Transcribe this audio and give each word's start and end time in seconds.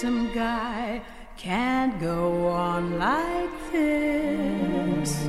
Handsome 0.00 0.32
guy, 0.32 1.02
can't 1.36 2.00
go 2.00 2.46
on 2.48 2.98
like 2.98 3.50
this. 3.70 5.28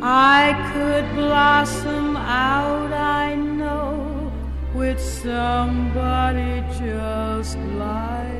I 0.00 0.54
could 0.72 1.12
blossom 1.16 2.16
out, 2.16 2.92
I 2.92 3.34
know 3.34 4.30
with 4.74 5.00
somebody 5.00 6.62
just 6.78 7.58
like 7.58 8.39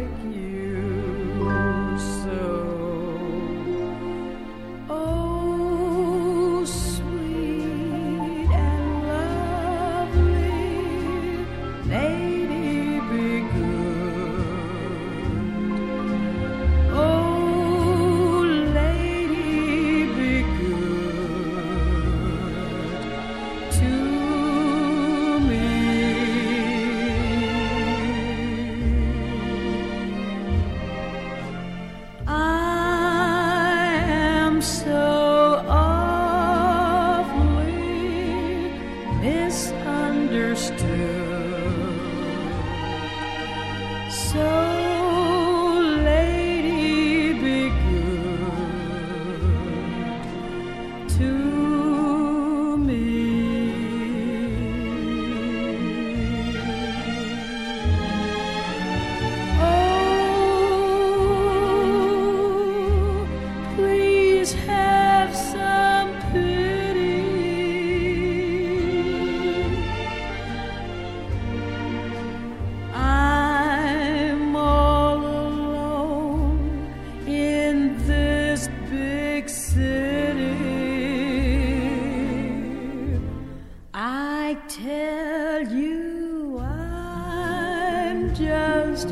you, 85.69 86.59
I'm 86.59 88.35
just 88.35 89.09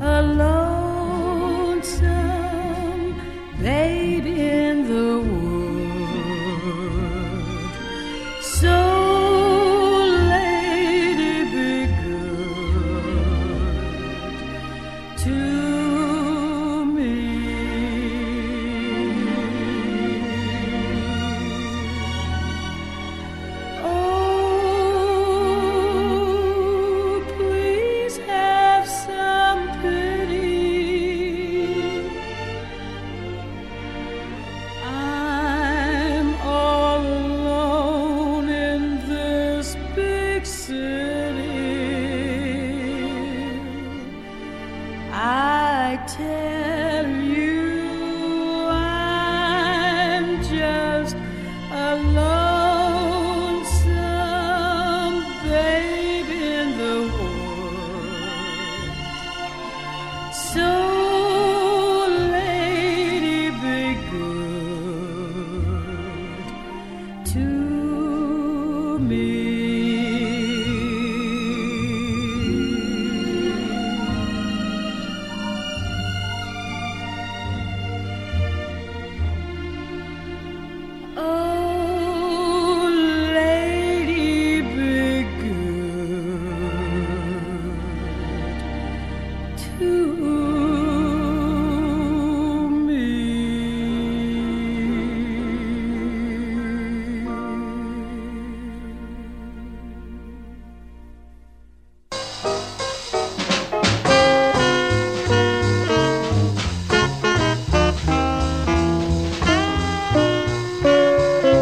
a 0.00 0.22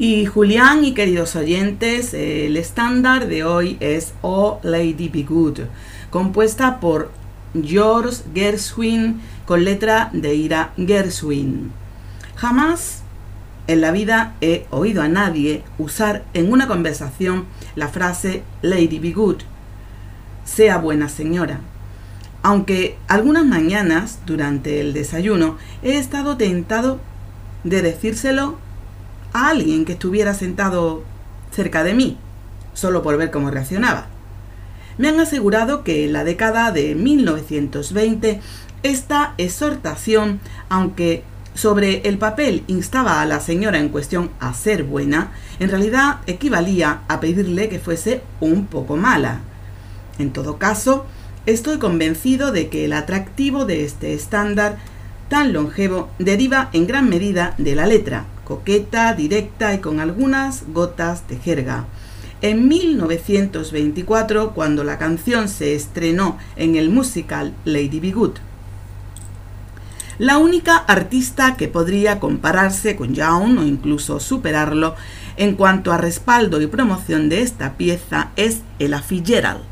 Y 0.00 0.24
Julián 0.24 0.82
y 0.82 0.94
queridos 0.94 1.36
oyentes, 1.36 2.14
el 2.14 2.56
estándar 2.56 3.28
de 3.28 3.44
hoy 3.44 3.76
es 3.80 4.14
Oh 4.22 4.58
Lady 4.62 5.10
Be 5.10 5.24
Good, 5.24 5.58
compuesta 6.08 6.80
por 6.80 7.10
George 7.62 8.22
Gershwin 8.34 9.20
con 9.44 9.62
letra 9.62 10.08
de 10.14 10.34
Ira 10.34 10.72
Gershwin. 10.78 11.70
Jamás 12.34 13.02
en 13.66 13.82
la 13.82 13.90
vida 13.90 14.36
he 14.40 14.64
oído 14.70 15.02
a 15.02 15.08
nadie 15.08 15.64
usar 15.76 16.24
en 16.32 16.50
una 16.50 16.66
conversación 16.66 17.44
la 17.76 17.88
frase 17.88 18.42
Lady 18.62 18.98
be 19.00 19.10
good, 19.10 19.42
sea 20.46 20.78
buena 20.78 21.10
señora. 21.10 21.60
Aunque 22.42 22.96
algunas 23.06 23.44
mañanas 23.44 24.20
durante 24.24 24.80
el 24.80 24.94
desayuno 24.94 25.58
he 25.82 25.98
estado 25.98 26.38
tentado 26.38 27.00
de 27.64 27.82
decírselo 27.82 28.69
a 29.32 29.48
alguien 29.48 29.84
que 29.84 29.92
estuviera 29.92 30.34
sentado 30.34 31.02
cerca 31.50 31.84
de 31.84 31.94
mí, 31.94 32.18
solo 32.74 33.02
por 33.02 33.16
ver 33.16 33.30
cómo 33.30 33.50
reaccionaba. 33.50 34.06
Me 34.98 35.08
han 35.08 35.20
asegurado 35.20 35.82
que 35.82 36.04
en 36.04 36.12
la 36.12 36.24
década 36.24 36.72
de 36.72 36.94
1920 36.94 38.40
esta 38.82 39.34
exhortación, 39.38 40.40
aunque 40.68 41.22
sobre 41.54 42.08
el 42.08 42.18
papel 42.18 42.64
instaba 42.66 43.20
a 43.20 43.26
la 43.26 43.40
señora 43.40 43.78
en 43.78 43.88
cuestión 43.88 44.30
a 44.40 44.54
ser 44.54 44.84
buena, 44.84 45.32
en 45.58 45.70
realidad 45.70 46.18
equivalía 46.26 47.00
a 47.08 47.20
pedirle 47.20 47.68
que 47.68 47.78
fuese 47.78 48.22
un 48.40 48.66
poco 48.66 48.96
mala. 48.96 49.40
En 50.18 50.32
todo 50.32 50.58
caso, 50.58 51.06
estoy 51.46 51.78
convencido 51.78 52.52
de 52.52 52.68
que 52.68 52.84
el 52.84 52.92
atractivo 52.92 53.64
de 53.64 53.84
este 53.84 54.14
estándar 54.14 54.78
tan 55.28 55.52
longevo 55.52 56.08
deriva 56.18 56.70
en 56.72 56.86
gran 56.86 57.08
medida 57.08 57.54
de 57.58 57.74
la 57.74 57.86
letra, 57.86 58.24
coqueta, 58.50 59.14
directa 59.14 59.72
y 59.74 59.78
con 59.78 60.00
algunas 60.00 60.64
gotas 60.72 61.28
de 61.28 61.36
jerga. 61.36 61.86
En 62.42 62.66
1924, 62.66 64.54
cuando 64.54 64.82
la 64.82 64.98
canción 64.98 65.48
se 65.48 65.76
estrenó 65.76 66.36
en 66.56 66.74
el 66.74 66.90
musical 66.90 67.54
Lady 67.64 68.00
Be 68.00 68.10
Good, 68.10 68.38
la 70.18 70.38
única 70.38 70.78
artista 70.78 71.56
que 71.56 71.68
podría 71.68 72.18
compararse 72.18 72.96
con 72.96 73.14
Young 73.14 73.56
o 73.58 73.62
incluso 73.62 74.18
superarlo 74.18 74.96
en 75.36 75.54
cuanto 75.54 75.92
a 75.92 75.96
respaldo 75.96 76.60
y 76.60 76.66
promoción 76.66 77.28
de 77.28 77.42
esta 77.42 77.74
pieza 77.74 78.32
es 78.34 78.62
Ella 78.80 79.00
Fitzgerald. 79.00 79.69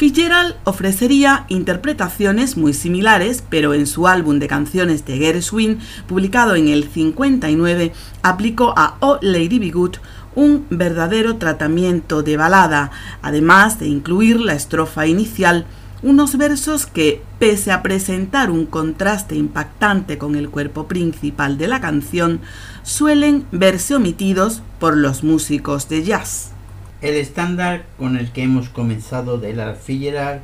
Fitzgerald 0.00 0.54
ofrecería 0.64 1.44
interpretaciones 1.50 2.56
muy 2.56 2.72
similares, 2.72 3.44
pero 3.50 3.74
en 3.74 3.86
su 3.86 4.08
álbum 4.08 4.38
de 4.38 4.48
canciones 4.48 5.04
de 5.04 5.18
Gershwin, 5.18 5.78
publicado 6.06 6.54
en 6.54 6.68
el 6.68 6.88
59, 6.88 7.92
aplicó 8.22 8.72
a 8.78 8.96
Oh 9.00 9.18
Lady 9.20 9.58
Be 9.58 9.70
Good 9.70 9.96
un 10.34 10.64
verdadero 10.70 11.36
tratamiento 11.36 12.22
de 12.22 12.38
balada, 12.38 12.90
además 13.20 13.78
de 13.78 13.88
incluir 13.88 14.40
la 14.40 14.54
estrofa 14.54 15.06
inicial 15.06 15.66
unos 16.00 16.38
versos 16.38 16.86
que, 16.86 17.22
pese 17.38 17.70
a 17.70 17.82
presentar 17.82 18.50
un 18.50 18.64
contraste 18.64 19.34
impactante 19.34 20.16
con 20.16 20.34
el 20.34 20.48
cuerpo 20.48 20.88
principal 20.88 21.58
de 21.58 21.68
la 21.68 21.82
canción, 21.82 22.40
suelen 22.84 23.44
verse 23.52 23.96
omitidos 23.96 24.62
por 24.78 24.96
los 24.96 25.22
músicos 25.24 25.90
de 25.90 26.04
jazz. 26.04 26.52
El 27.00 27.14
estándar 27.14 27.86
con 27.98 28.18
el 28.18 28.30
que 28.30 28.42
hemos 28.42 28.68
comenzado 28.68 29.38
de 29.38 29.54
la 29.54 29.74
Fitzgerald 29.74 30.42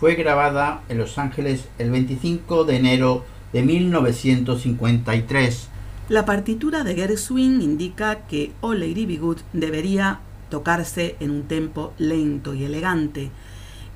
fue 0.00 0.14
grabada 0.14 0.80
en 0.88 0.96
Los 0.96 1.18
Ángeles 1.18 1.68
el 1.78 1.90
25 1.90 2.64
de 2.64 2.76
enero 2.76 3.26
de 3.52 3.62
1953. 3.62 5.68
La 6.08 6.24
partitura 6.24 6.82
de 6.82 6.94
Gershwin 6.94 7.60
indica 7.60 8.20
que 8.26 8.52
O 8.62 8.72
Lady 8.72 9.04
Be 9.04 9.20
debería 9.52 10.20
tocarse 10.48 11.16
en 11.20 11.30
un 11.30 11.42
tempo 11.42 11.92
lento 11.98 12.54
y 12.54 12.64
elegante, 12.64 13.30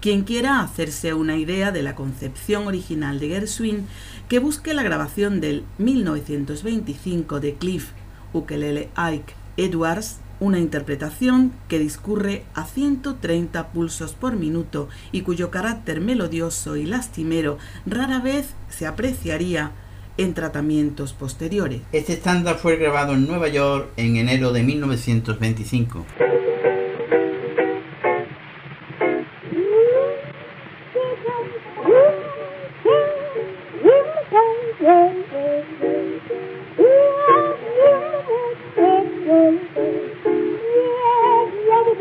quien 0.02 0.24
quiera 0.24 0.60
hacerse 0.60 1.14
una 1.14 1.38
idea 1.38 1.72
de 1.72 1.82
la 1.82 1.94
concepción 1.94 2.66
original 2.66 3.20
de 3.20 3.28
Gershwin, 3.28 3.86
que 4.28 4.38
busque 4.38 4.74
la 4.74 4.82
grabación 4.82 5.40
del 5.40 5.64
1925 5.78 7.40
de 7.40 7.54
Cliff 7.54 7.92
Ukelele 8.34 8.90
Ike 8.96 9.32
Edwards, 9.56 10.18
una 10.42 10.58
interpretación 10.58 11.52
que 11.68 11.78
discurre 11.78 12.42
a 12.54 12.66
130 12.66 13.68
pulsos 13.68 14.14
por 14.14 14.34
minuto 14.34 14.88
y 15.12 15.20
cuyo 15.20 15.52
carácter 15.52 16.00
melodioso 16.00 16.74
y 16.74 16.84
lastimero 16.84 17.58
rara 17.86 18.18
vez 18.18 18.56
se 18.68 18.88
apreciaría 18.88 19.70
en 20.18 20.34
tratamientos 20.34 21.12
posteriores. 21.12 21.82
Este 21.92 22.14
estándar 22.14 22.58
fue 22.58 22.76
grabado 22.76 23.14
en 23.14 23.28
Nueva 23.28 23.46
York 23.46 23.90
en 23.96 24.16
enero 24.16 24.52
de 24.52 24.64
1925. 24.64 26.04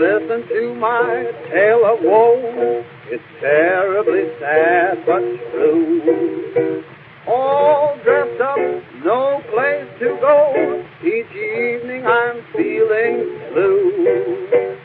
Listen 0.00 0.42
to 0.48 0.74
my 0.74 1.30
tale 1.48 1.84
of 1.86 2.02
woe. 2.02 2.82
It's 3.06 3.22
terribly 3.40 4.24
sad 4.40 5.06
but 5.06 5.22
true. 5.52 6.82
All 7.28 7.96
dressed 8.02 8.40
up, 8.40 8.58
no 9.04 9.40
place 9.54 9.86
to 10.00 10.18
go. 10.20 10.82
Each 11.02 11.30
evening 11.30 12.04
I'm 12.04 12.42
feeling 12.56 13.38
blue. 13.54 14.76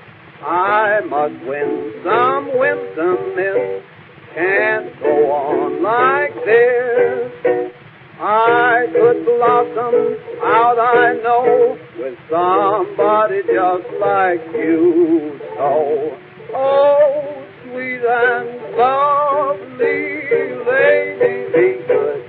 I 0.45 0.99
must 1.09 1.43
win 1.47 1.93
some, 2.03 2.51
win 2.59 2.77
some. 2.95 3.21
Can't 4.35 4.99
go 4.99 5.31
on 5.31 5.81
like 5.81 6.35
this. 6.45 7.80
I 8.23 8.85
could 8.93 9.25
blossom 9.25 10.15
out, 10.43 10.77
I 10.77 11.13
know, 11.23 11.75
with 11.97 12.17
somebody 12.29 13.41
just 13.41 13.89
like 13.99 14.45
you. 14.53 15.39
So, 15.57 16.17
oh, 16.53 17.45
sweet 17.63 18.03
and 18.05 18.77
lovely 18.77 20.05
lady, 20.69 21.33
be 21.49 21.67
good. 21.87 22.21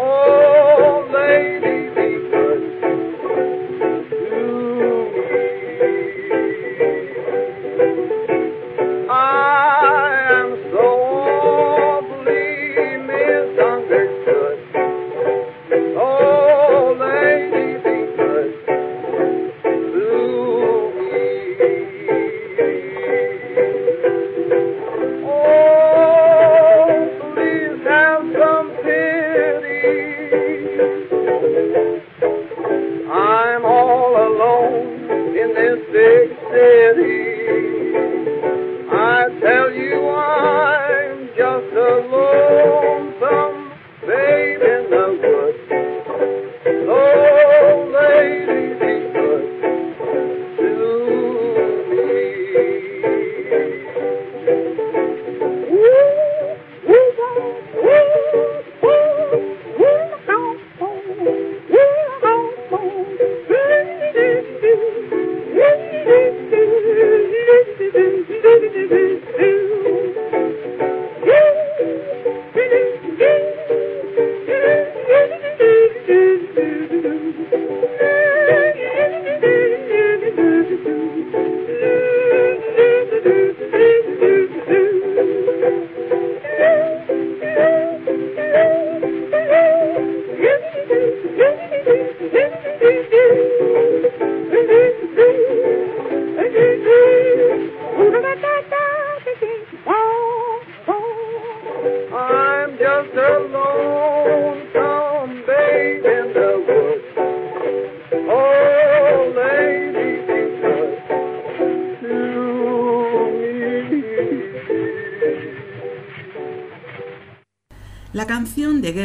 Oh, 0.00 1.12
lady, 1.12 1.73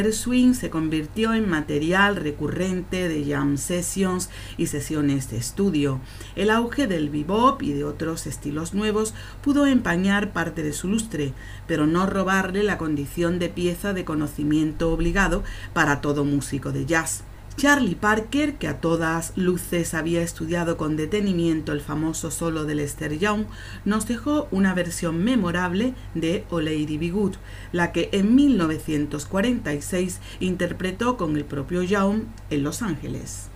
Gershwin 0.10 0.56
se 0.56 0.72
convirtió 0.72 1.36
en 1.36 1.48
material 1.48 2.16
recurrente 2.16 3.08
de 3.08 3.32
jam 3.32 3.58
sessions 3.58 4.32
y 4.58 4.66
sesiones 4.66 5.30
de 5.30 5.38
estudio. 5.38 6.02
El 6.36 6.50
auge 6.50 6.88
del 6.88 7.10
bebop 7.10 7.62
y 7.62 7.74
de 7.74 7.84
otros 7.84 8.26
estilos 8.26 8.74
nuevos 8.74 9.14
pudo 9.44 9.68
empañar 9.68 10.34
parte 10.34 10.64
de 10.64 10.74
su 10.74 10.88
lustre, 10.88 11.34
pero 11.68 11.86
no 11.86 12.08
robarle 12.08 12.64
la 12.64 12.80
condición 12.80 13.38
de 13.38 13.50
pieza 13.50 13.94
de 13.94 14.04
conocimiento 14.04 14.92
obligado 14.92 15.44
para 15.74 16.02
todo 16.02 16.26
músico 16.26 16.72
de 16.72 16.88
jazz. 16.88 17.24
Charlie 17.60 17.96
Parker, 17.96 18.56
que 18.56 18.70
a 18.70 18.80
todas 18.80 19.34
luces 19.36 19.94
había 19.94 20.22
estudiado 20.22 20.78
con 20.78 20.96
detenimiento 20.96 21.74
el 21.74 21.82
famoso 21.82 22.32
solo 22.32 22.64
de 22.64 22.76
Lester 22.76 23.20
Young, 23.20 23.48
nos 23.84 24.08
dejó 24.08 24.48
una 24.52 24.74
versión 24.74 25.22
memorable 25.26 25.94
de 26.16 26.46
O 26.52 26.62
Lady 26.62 26.98
Be 26.98 27.10
Good, 27.10 27.36
la 27.74 27.92
que 27.92 28.08
en 28.14 28.34
1946 28.34 30.22
interpretó 30.40 31.18
con 31.18 31.36
el 31.36 31.44
propio 31.44 31.84
Young 31.84 32.28
en 32.50 32.64
Los 32.64 32.82
Ángeles. 32.82 33.49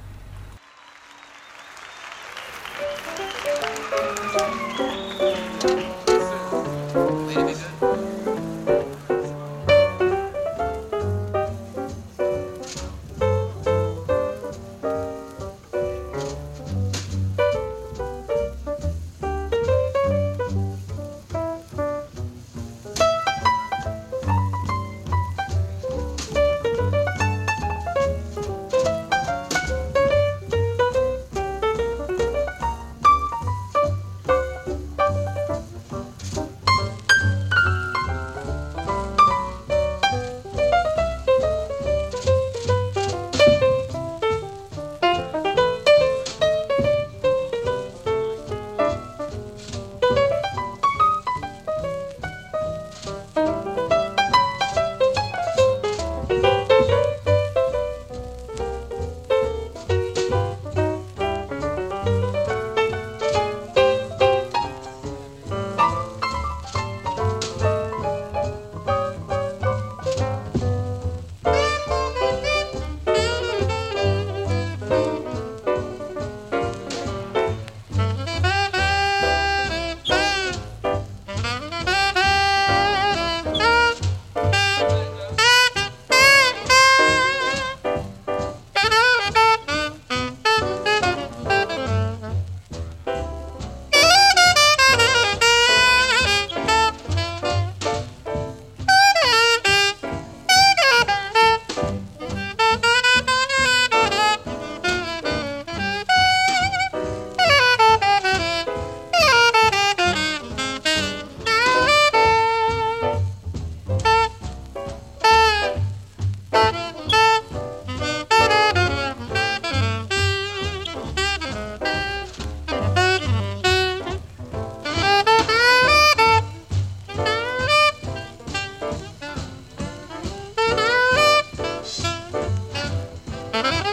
Thank 133.53 133.85
you. 133.85 133.92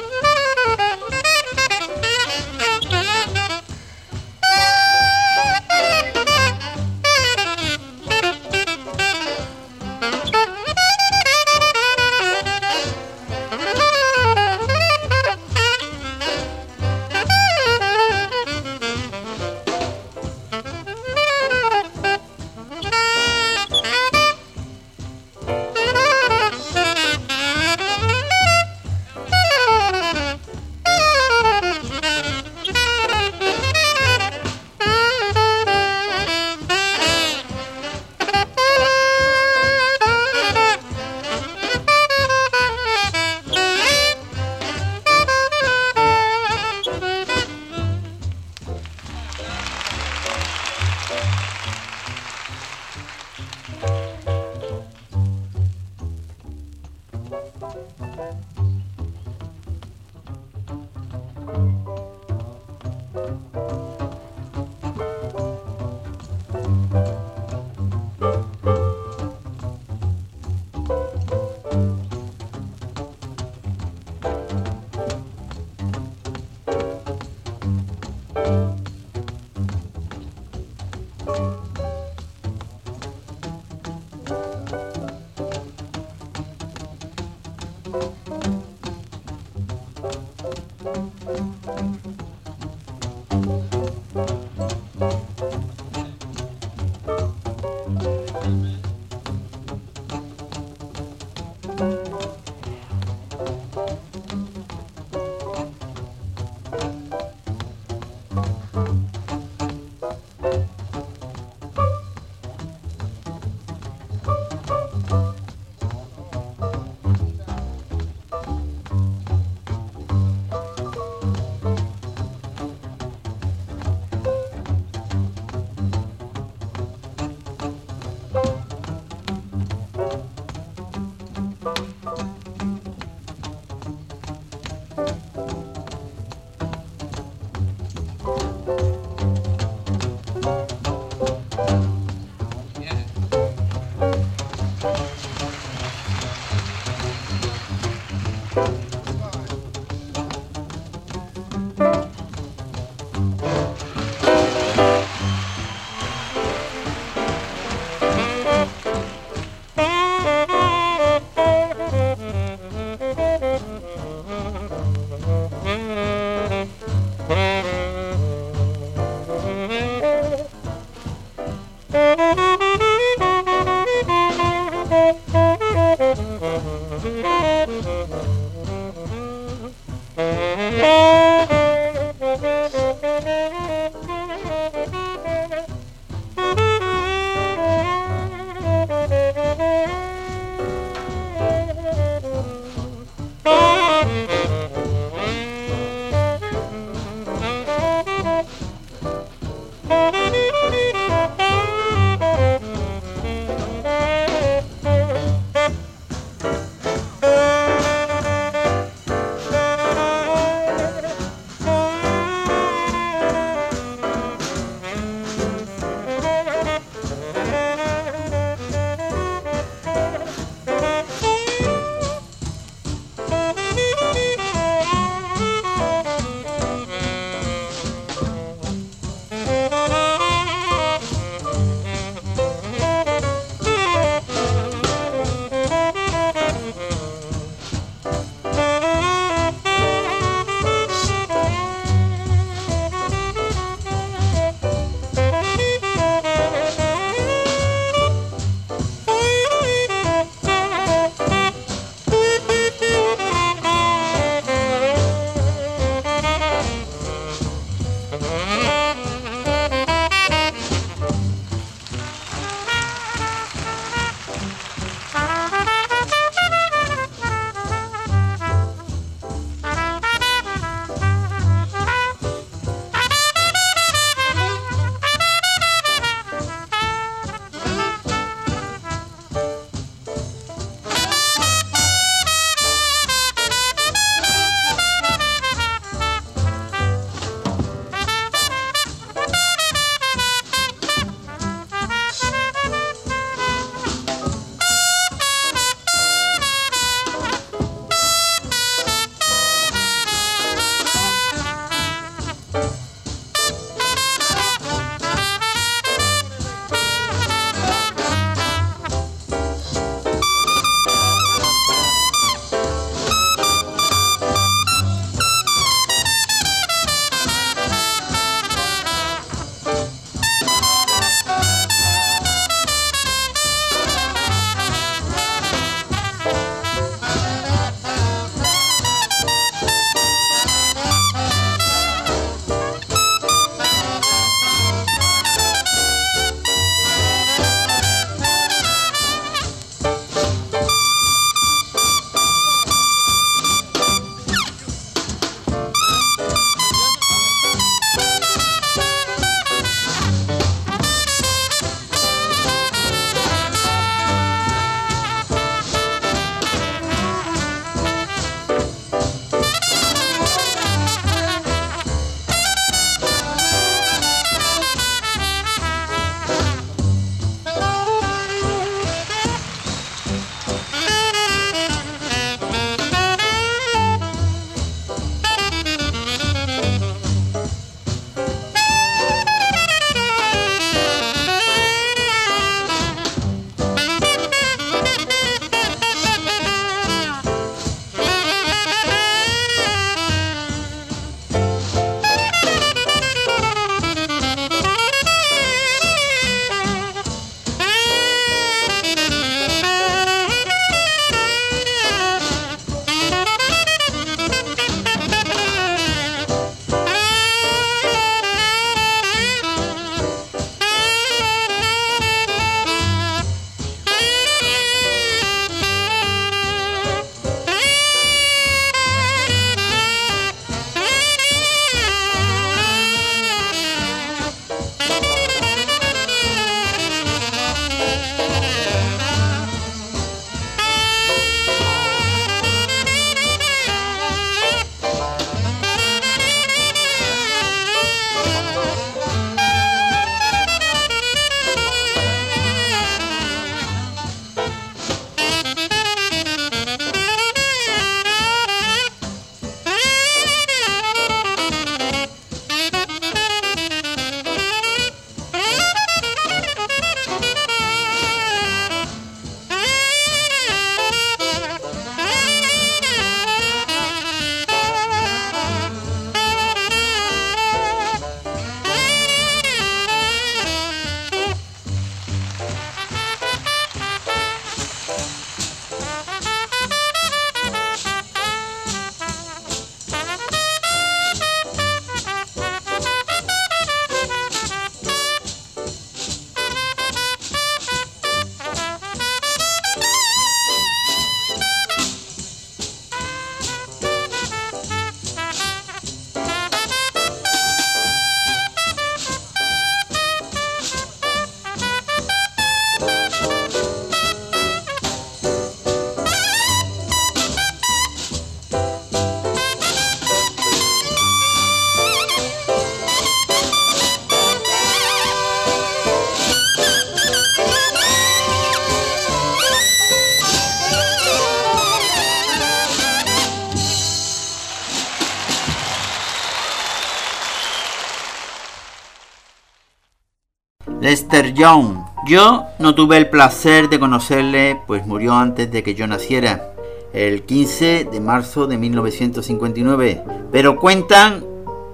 Yo 532.07 532.45
no 532.59 532.75
tuve 532.75 532.99
el 532.99 533.09
placer 533.09 533.71
de 533.71 533.81
conocerle, 533.81 534.61
pues 534.67 534.87
murió 534.87 535.15
antes 535.15 535.51
de 535.51 535.63
que 535.63 535.75
yo 535.75 535.87
naciera, 535.87 536.53
el 536.93 537.23
15 537.23 537.89
de 537.91 537.99
marzo 537.99 538.47
de 538.47 538.59
1959. 538.59 540.05
Pero 540.31 540.57
cuentan 540.57 541.25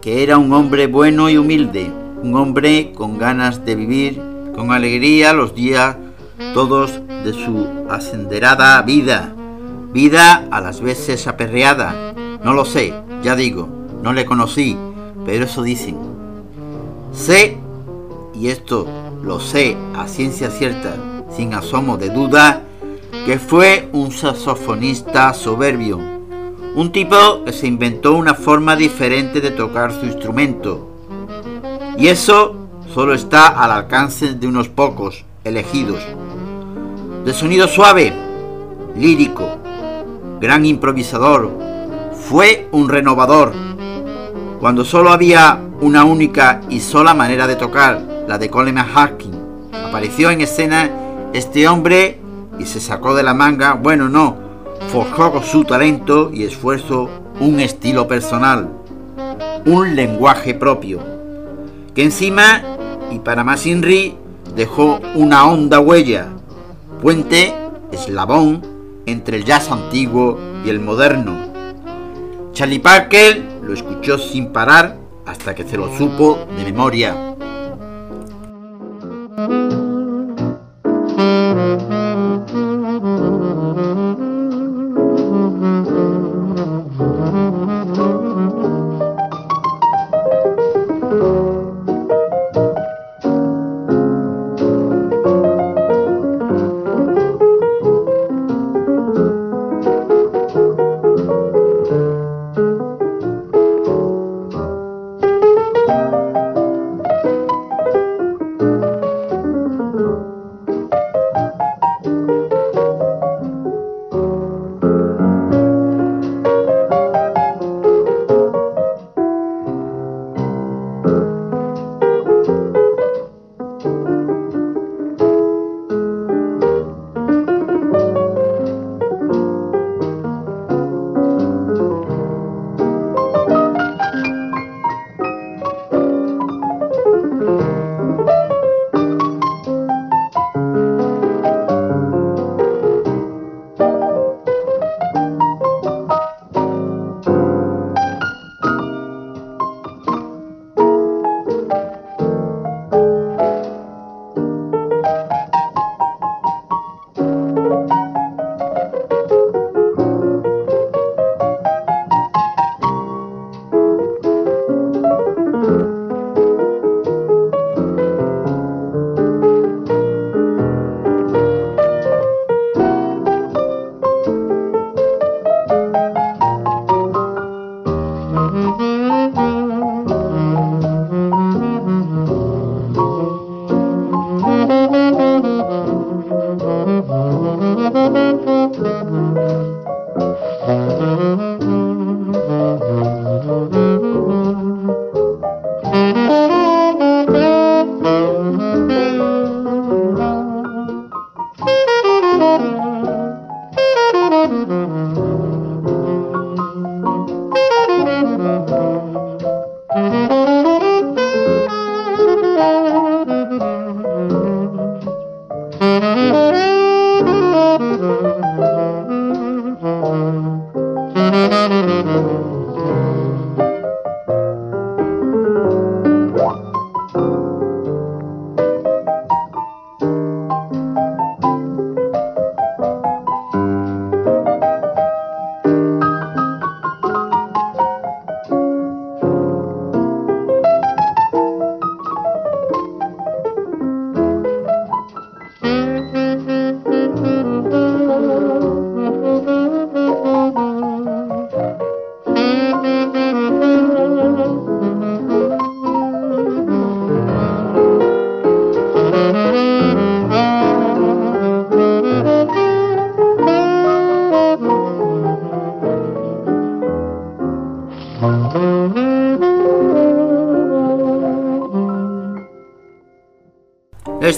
que 0.01 0.23
era 0.23 0.39
un 0.39 0.53
hombre 0.53 0.87
bueno 0.87 1.29
y 1.29 1.37
humilde, 1.37 1.91
un 2.23 2.37
hombre 2.37 2.93
con 2.93 3.19
ganas 3.19 3.65
de 3.65 3.75
vivir, 3.75 4.23
con 4.55 4.71
alegría 4.71 5.33
los 5.33 5.53
días 5.53 5.97
todos 6.55 7.01
de 7.25 7.33
su 7.33 7.67
ascenderada 7.91 8.81
vida, 8.83 9.35
vida 9.93 10.47
a 10.53 10.61
las 10.61 10.81
veces 10.81 11.27
aperreada. 11.27 12.15
No 12.45 12.55
lo 12.55 12.65
sé, 12.65 12.95
ya 13.25 13.35
digo, 13.35 13.69
no 14.01 14.13
le 14.13 14.27
conocí, 14.27 14.79
pero 15.25 15.45
eso 15.45 15.65
dicen. 15.65 15.97
Sé, 17.13 17.59
y 18.33 18.49
esto 18.49 18.87
lo 19.27 19.41
sé 19.41 19.77
a 19.97 20.07
ciencia 20.07 20.51
cierta, 20.51 20.95
sin 21.37 21.53
asomo 21.53 21.97
de 21.97 22.11
duda, 22.11 22.63
que 23.27 23.41
fue 23.41 23.89
un 23.93 24.13
saxofonista 24.13 25.35
soberbio, 25.35 25.99
un 26.77 26.93
tipo 26.93 27.43
que 27.45 27.53
se 27.53 27.67
inventó 27.67 28.13
una 28.13 28.35
forma 28.35 28.77
diferente 28.77 29.41
de 29.41 29.51
tocar 29.51 29.91
su 29.93 30.07
instrumento. 30.07 30.93
Y 31.99 32.07
eso 32.07 32.55
solo 32.95 33.15
está 33.15 33.49
al 33.49 33.73
alcance 33.73 34.35
de 34.35 34.47
unos 34.47 34.69
pocos 34.69 35.25
elegidos. 35.43 36.01
De 37.25 37.35
sonido 37.35 37.67
suave, 37.67 38.13
lírico, 38.97 39.49
gran 40.41 40.65
improvisador, 40.65 41.51
fue 42.29 42.69
un 42.71 42.89
renovador. 42.89 43.53
Cuando 44.61 44.85
solo 44.85 45.11
había 45.11 45.59
una 45.81 46.05
única 46.05 46.61
y 46.69 46.79
sola 46.79 47.13
manera 47.13 47.49
de 47.49 47.57
tocar, 47.57 48.16
la 48.27 48.39
de 48.39 48.51
Coleman 48.51 48.87
Hawking, 48.87 49.33
apareció 49.89 50.31
en 50.31 50.41
escena 50.41 50.91
este 51.33 51.69
hombre 51.69 52.21
y 52.59 52.65
se 52.65 52.81
sacó 52.81 53.15
de 53.15 53.23
la 53.23 53.35
manga, 53.35 53.75
bueno, 53.75 54.09
no, 54.09 54.37
forjó 54.89 55.33
con 55.33 55.43
su 55.43 55.65
talento 55.65 56.31
y 56.33 56.45
esfuerzo 56.45 57.09
un 57.41 57.61
estilo 57.61 58.09
personal, 58.09 58.71
un 59.65 59.95
lenguaje 59.95 60.55
propio, 60.55 61.01
que 61.95 62.03
encima, 62.03 62.63
y 63.11 63.19
para 63.19 63.45
más 63.45 63.67
Inri, 63.67 64.17
dejó 64.55 65.01
una 65.15 65.47
honda 65.47 65.81
huella, 65.81 66.29
puente, 67.03 67.55
eslabón 67.93 68.63
entre 69.07 69.37
el 69.37 69.45
jazz 69.45 69.71
antiguo 69.71 70.39
y 70.65 70.71
el 70.71 70.81
moderno. 70.81 71.47
Charlie 72.53 72.79
Parker 72.79 73.43
lo 73.63 73.75
escuchó 73.75 74.19
sin 74.19 74.53
parar 74.53 74.97
hasta 75.27 75.55
que 75.55 75.65
se 75.65 75.77
lo 75.77 75.95
supo 75.97 76.47
de 76.57 76.65
memoria. 76.65 77.36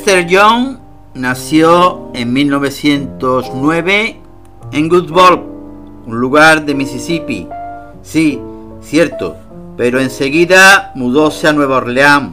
Lester 0.09 0.27
Young 0.27 0.79
nació 1.13 2.11
en 2.15 2.33
1909 2.33 4.21
en 4.73 4.89
Goodball, 4.89 5.45
un 6.07 6.19
lugar 6.19 6.65
de 6.65 6.75
Mississippi. 6.75 7.47
Sí, 8.01 8.41
cierto, 8.81 9.37
pero 9.77 10.01
enseguida 10.01 10.93
mudóse 10.95 11.47
a 11.47 11.53
Nueva 11.53 11.77
Orleans, 11.77 12.31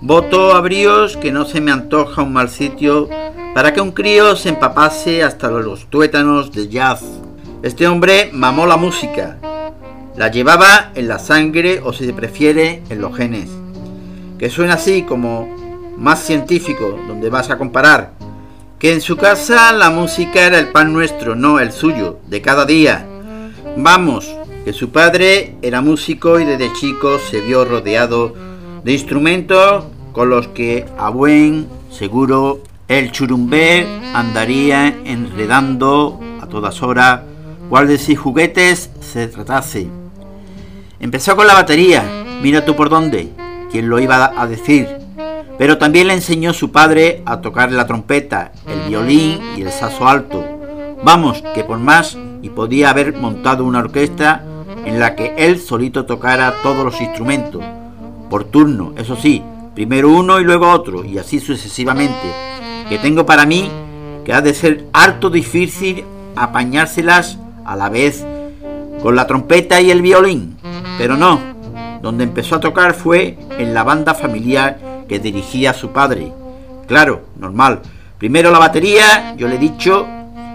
Voto 0.00 0.52
a 0.52 0.60
bríos 0.62 1.16
que 1.16 1.30
no 1.30 1.44
se 1.44 1.60
me 1.60 1.70
antoja 1.70 2.22
un 2.22 2.32
mal 2.32 2.48
sitio 2.48 3.08
para 3.54 3.72
que 3.72 3.80
un 3.80 3.92
crío 3.92 4.34
se 4.34 4.48
empapase 4.48 5.22
hasta 5.22 5.48
los 5.48 5.86
tuétanos 5.86 6.50
de 6.50 6.66
jazz. 6.66 7.04
Este 7.62 7.86
hombre 7.86 8.30
mamó 8.32 8.66
la 8.66 8.76
música, 8.76 9.38
la 10.16 10.28
llevaba 10.28 10.90
en 10.96 11.06
la 11.06 11.20
sangre 11.20 11.80
o 11.84 11.92
si 11.92 12.04
se 12.04 12.14
prefiere 12.14 12.82
en 12.90 13.00
los 13.00 13.16
genes. 13.16 13.48
Que 14.40 14.50
suena 14.50 14.74
así 14.74 15.02
como 15.02 15.61
más 15.96 16.24
científico, 16.24 16.98
donde 17.06 17.30
vas 17.30 17.50
a 17.50 17.58
comparar. 17.58 18.12
Que 18.78 18.92
en 18.92 19.00
su 19.00 19.16
casa 19.16 19.72
la 19.72 19.90
música 19.90 20.46
era 20.46 20.58
el 20.58 20.68
pan 20.68 20.92
nuestro, 20.92 21.34
no 21.34 21.60
el 21.60 21.72
suyo, 21.72 22.18
de 22.26 22.42
cada 22.42 22.64
día. 22.64 23.06
Vamos, 23.76 24.34
que 24.64 24.72
su 24.72 24.90
padre 24.90 25.56
era 25.62 25.80
músico 25.80 26.38
y 26.38 26.44
desde 26.44 26.72
chico 26.72 27.18
se 27.18 27.40
vio 27.40 27.64
rodeado 27.64 28.34
de 28.84 28.92
instrumentos 28.92 29.84
con 30.12 30.30
los 30.30 30.48
que 30.48 30.84
a 30.98 31.08
buen 31.10 31.68
seguro 31.90 32.60
el 32.88 33.12
churumbé 33.12 33.86
andaría 34.14 34.88
enredando 35.04 36.20
a 36.40 36.46
todas 36.46 36.82
horas 36.82 37.22
cual 37.68 37.88
de 37.88 37.98
si 37.98 38.14
juguetes 38.14 38.90
se 39.00 39.28
tratase. 39.28 39.88
Empezó 41.00 41.34
con 41.34 41.46
la 41.46 41.54
batería, 41.54 42.04
mira 42.42 42.64
tú 42.64 42.76
por 42.76 42.90
dónde, 42.90 43.30
quién 43.70 43.88
lo 43.88 43.98
iba 43.98 44.32
a 44.36 44.46
decir, 44.46 44.88
pero 45.62 45.78
también 45.78 46.08
le 46.08 46.14
enseñó 46.14 46.52
su 46.52 46.72
padre 46.72 47.22
a 47.24 47.40
tocar 47.40 47.70
la 47.70 47.86
trompeta, 47.86 48.50
el 48.66 48.88
violín 48.88 49.38
y 49.56 49.62
el 49.62 49.70
saso 49.70 50.08
alto. 50.08 50.44
Vamos, 51.04 51.40
que 51.54 51.62
por 51.62 51.78
más 51.78 52.18
y 52.42 52.48
podía 52.48 52.90
haber 52.90 53.14
montado 53.14 53.64
una 53.64 53.78
orquesta 53.78 54.42
en 54.84 54.98
la 54.98 55.14
que 55.14 55.36
él 55.38 55.60
solito 55.60 56.04
tocara 56.04 56.54
todos 56.64 56.84
los 56.84 57.00
instrumentos, 57.00 57.62
por 58.28 58.42
turno, 58.42 58.92
eso 58.96 59.14
sí, 59.14 59.40
primero 59.72 60.08
uno 60.08 60.40
y 60.40 60.44
luego 60.44 60.68
otro, 60.68 61.04
y 61.04 61.18
así 61.18 61.38
sucesivamente, 61.38 62.34
que 62.88 62.98
tengo 62.98 63.24
para 63.24 63.46
mí 63.46 63.70
que 64.24 64.32
ha 64.32 64.40
de 64.40 64.54
ser 64.54 64.86
harto 64.92 65.30
difícil 65.30 66.04
apañárselas 66.34 67.38
a 67.64 67.76
la 67.76 67.88
vez 67.88 68.26
con 69.00 69.14
la 69.14 69.28
trompeta 69.28 69.80
y 69.80 69.92
el 69.92 70.02
violín. 70.02 70.56
Pero 70.98 71.16
no, 71.16 71.38
donde 72.02 72.24
empezó 72.24 72.56
a 72.56 72.60
tocar 72.60 72.94
fue 72.94 73.38
en 73.60 73.74
la 73.74 73.84
banda 73.84 74.12
familiar 74.12 74.90
que 75.12 75.18
dirigía 75.18 75.74
su 75.74 75.90
padre. 75.90 76.32
Claro, 76.86 77.26
normal. 77.38 77.82
Primero 78.16 78.50
la 78.50 78.58
batería, 78.58 79.34
yo 79.36 79.46
le 79.46 79.56
he 79.56 79.58
dicho, 79.58 80.06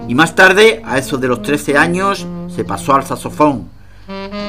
y 0.08 0.16
más 0.16 0.34
tarde, 0.34 0.82
a 0.84 0.98
eso 0.98 1.20
de 1.20 1.28
los 1.28 1.44
13 1.44 1.78
años, 1.78 2.26
se 2.56 2.64
pasó 2.64 2.96
al 2.96 3.06
saxofón. 3.06 3.70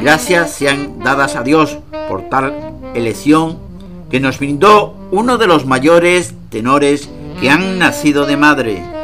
Gracias 0.01 0.53
sean 0.53 1.01
dadas 1.01 1.37
a 1.37 1.43
Dios 1.43 1.77
por 2.09 2.31
tal 2.31 2.55
elección 2.95 3.59
que 4.11 4.19
nos 4.19 4.39
brindó 4.39 4.97
uno 5.11 5.37
de 5.37 5.47
los 5.47 5.67
mayores 5.67 6.33
tenores 6.49 7.11
que 7.39 7.51
han 7.51 7.79
nacido 7.79 8.25
de 8.25 8.39
madre. 8.39 8.98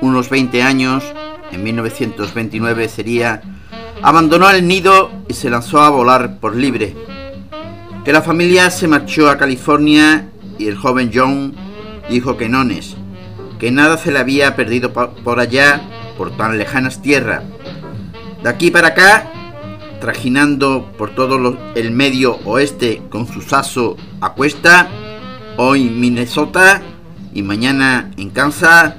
Unos 0.00 0.30
20 0.30 0.62
años, 0.62 1.04
en 1.52 1.62
1929 1.62 2.88
sería, 2.88 3.42
abandonó 4.02 4.50
el 4.50 4.66
nido 4.66 5.10
y 5.28 5.34
se 5.34 5.48
lanzó 5.48 5.80
a 5.80 5.90
volar 5.90 6.40
por 6.40 6.56
libre. 6.56 6.96
Que 8.04 8.12
la 8.12 8.20
familia 8.20 8.70
se 8.70 8.88
marchó 8.88 9.30
a 9.30 9.38
California 9.38 10.28
y 10.58 10.66
el 10.66 10.76
joven 10.76 11.10
John 11.14 11.54
dijo 12.10 12.36
que 12.36 12.48
nones, 12.48 12.96
que 13.58 13.70
nada 13.70 13.96
se 13.96 14.10
le 14.10 14.18
había 14.18 14.56
perdido 14.56 14.92
por 14.92 15.38
allá, 15.38 15.80
por 16.18 16.36
tan 16.36 16.58
lejanas 16.58 17.00
tierras. 17.00 17.44
De 18.42 18.48
aquí 18.48 18.70
para 18.70 18.88
acá, 18.88 19.30
trajinando 20.00 20.92
por 20.98 21.14
todo 21.14 21.56
el 21.74 21.90
medio 21.92 22.40
oeste 22.44 23.02
con 23.08 23.26
su 23.26 23.40
saso 23.40 23.96
a 24.20 24.34
cuesta, 24.34 24.88
hoy 25.56 25.88
Minnesota 25.88 26.82
y 27.34 27.42
mañana 27.42 28.10
en 28.16 28.30
Kansas, 28.30 28.94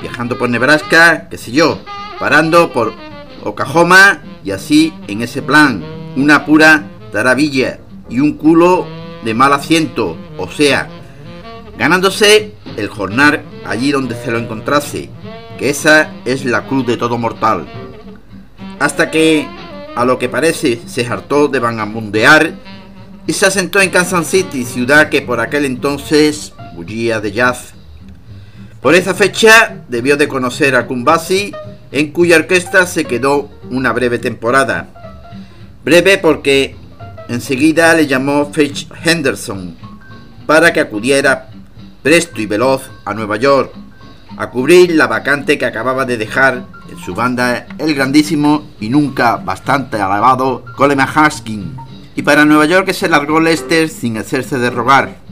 viajando 0.00 0.38
por 0.38 0.48
Nebraska, 0.48 1.28
qué 1.28 1.36
sé 1.36 1.50
yo, 1.50 1.80
parando 2.18 2.72
por 2.72 2.94
Oklahoma 3.42 4.22
y 4.44 4.52
así 4.52 4.94
en 5.08 5.20
ese 5.20 5.42
plan, 5.42 5.84
una 6.16 6.46
pura 6.46 6.84
taravilla 7.12 7.80
y 8.08 8.20
un 8.20 8.34
culo 8.34 8.86
de 9.24 9.34
mal 9.34 9.52
asiento, 9.52 10.16
o 10.38 10.48
sea, 10.48 10.88
ganándose 11.76 12.54
el 12.76 12.88
jornal 12.88 13.42
allí 13.66 13.90
donde 13.90 14.14
se 14.14 14.30
lo 14.30 14.38
encontrase, 14.38 15.10
que 15.58 15.68
esa 15.68 16.12
es 16.24 16.44
la 16.44 16.66
cruz 16.66 16.86
de 16.86 16.96
todo 16.96 17.18
mortal. 17.18 17.66
Hasta 18.78 19.10
que, 19.10 19.48
a 19.96 20.04
lo 20.04 20.18
que 20.18 20.28
parece, 20.28 20.80
se 20.86 21.06
hartó 21.06 21.48
de 21.48 21.58
vagabundear 21.58 22.54
y 23.26 23.32
se 23.32 23.46
asentó 23.46 23.80
en 23.80 23.90
Kansas 23.90 24.28
City, 24.28 24.64
ciudad 24.64 25.08
que 25.08 25.22
por 25.22 25.40
aquel 25.40 25.64
entonces 25.64 26.52
bullía 26.76 27.20
de 27.20 27.32
jazz. 27.32 27.72
Por 28.80 28.94
esa 28.94 29.14
fecha 29.14 29.82
debió 29.88 30.16
de 30.16 30.28
conocer 30.28 30.76
a 30.76 30.86
Kumbasi, 30.86 31.52
en 31.90 32.12
cuya 32.12 32.36
orquesta 32.36 32.86
se 32.86 33.04
quedó 33.04 33.50
una 33.70 33.92
breve 33.92 34.18
temporada. 34.18 34.88
Breve 35.84 36.18
porque 36.18 36.76
enseguida 37.28 37.94
le 37.94 38.06
llamó 38.06 38.52
Fitch 38.52 38.88
Henderson 39.04 39.76
para 40.46 40.72
que 40.72 40.80
acudiera 40.80 41.48
presto 42.02 42.40
y 42.40 42.46
veloz 42.46 42.82
a 43.04 43.14
Nueva 43.14 43.36
York 43.36 43.72
a 44.36 44.50
cubrir 44.50 44.94
la 44.94 45.06
vacante 45.06 45.58
que 45.58 45.64
acababa 45.64 46.04
de 46.04 46.18
dejar 46.18 46.66
en 46.90 46.98
su 46.98 47.14
banda 47.14 47.66
el 47.78 47.94
grandísimo 47.94 48.68
y 48.78 48.88
nunca 48.88 49.36
bastante 49.36 49.96
alabado 49.96 50.64
Coleman 50.76 51.08
Haskin. 51.12 51.76
Y 52.14 52.22
para 52.22 52.44
Nueva 52.44 52.66
York 52.66 52.92
se 52.92 53.08
largó 53.08 53.40
Lester 53.40 53.88
sin 53.88 54.18
hacerse 54.18 54.58
de 54.58 54.70
rogar. 54.70 55.25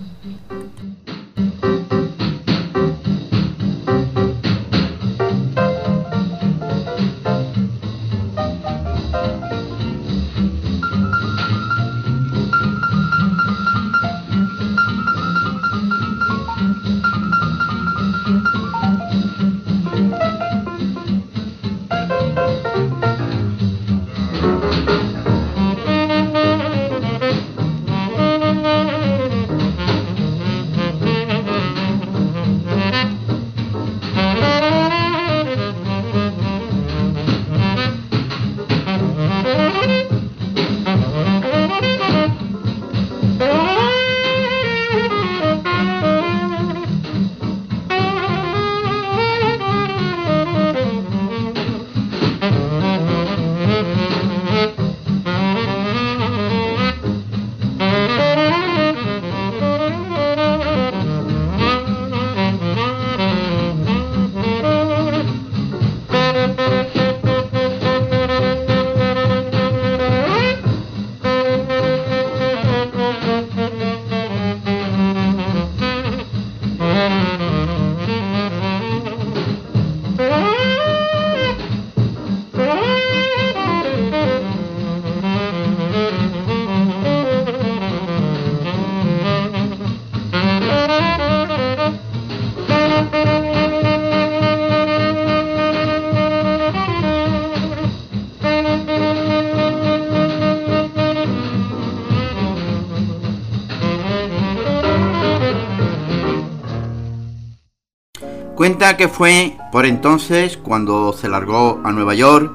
Que 108.84 109.08
fue 109.08 109.56
por 109.72 109.86
entonces 109.86 110.58
cuando 110.58 111.14
se 111.14 111.26
largó 111.26 111.80
a 111.82 111.90
Nueva 111.90 112.14
York, 112.14 112.52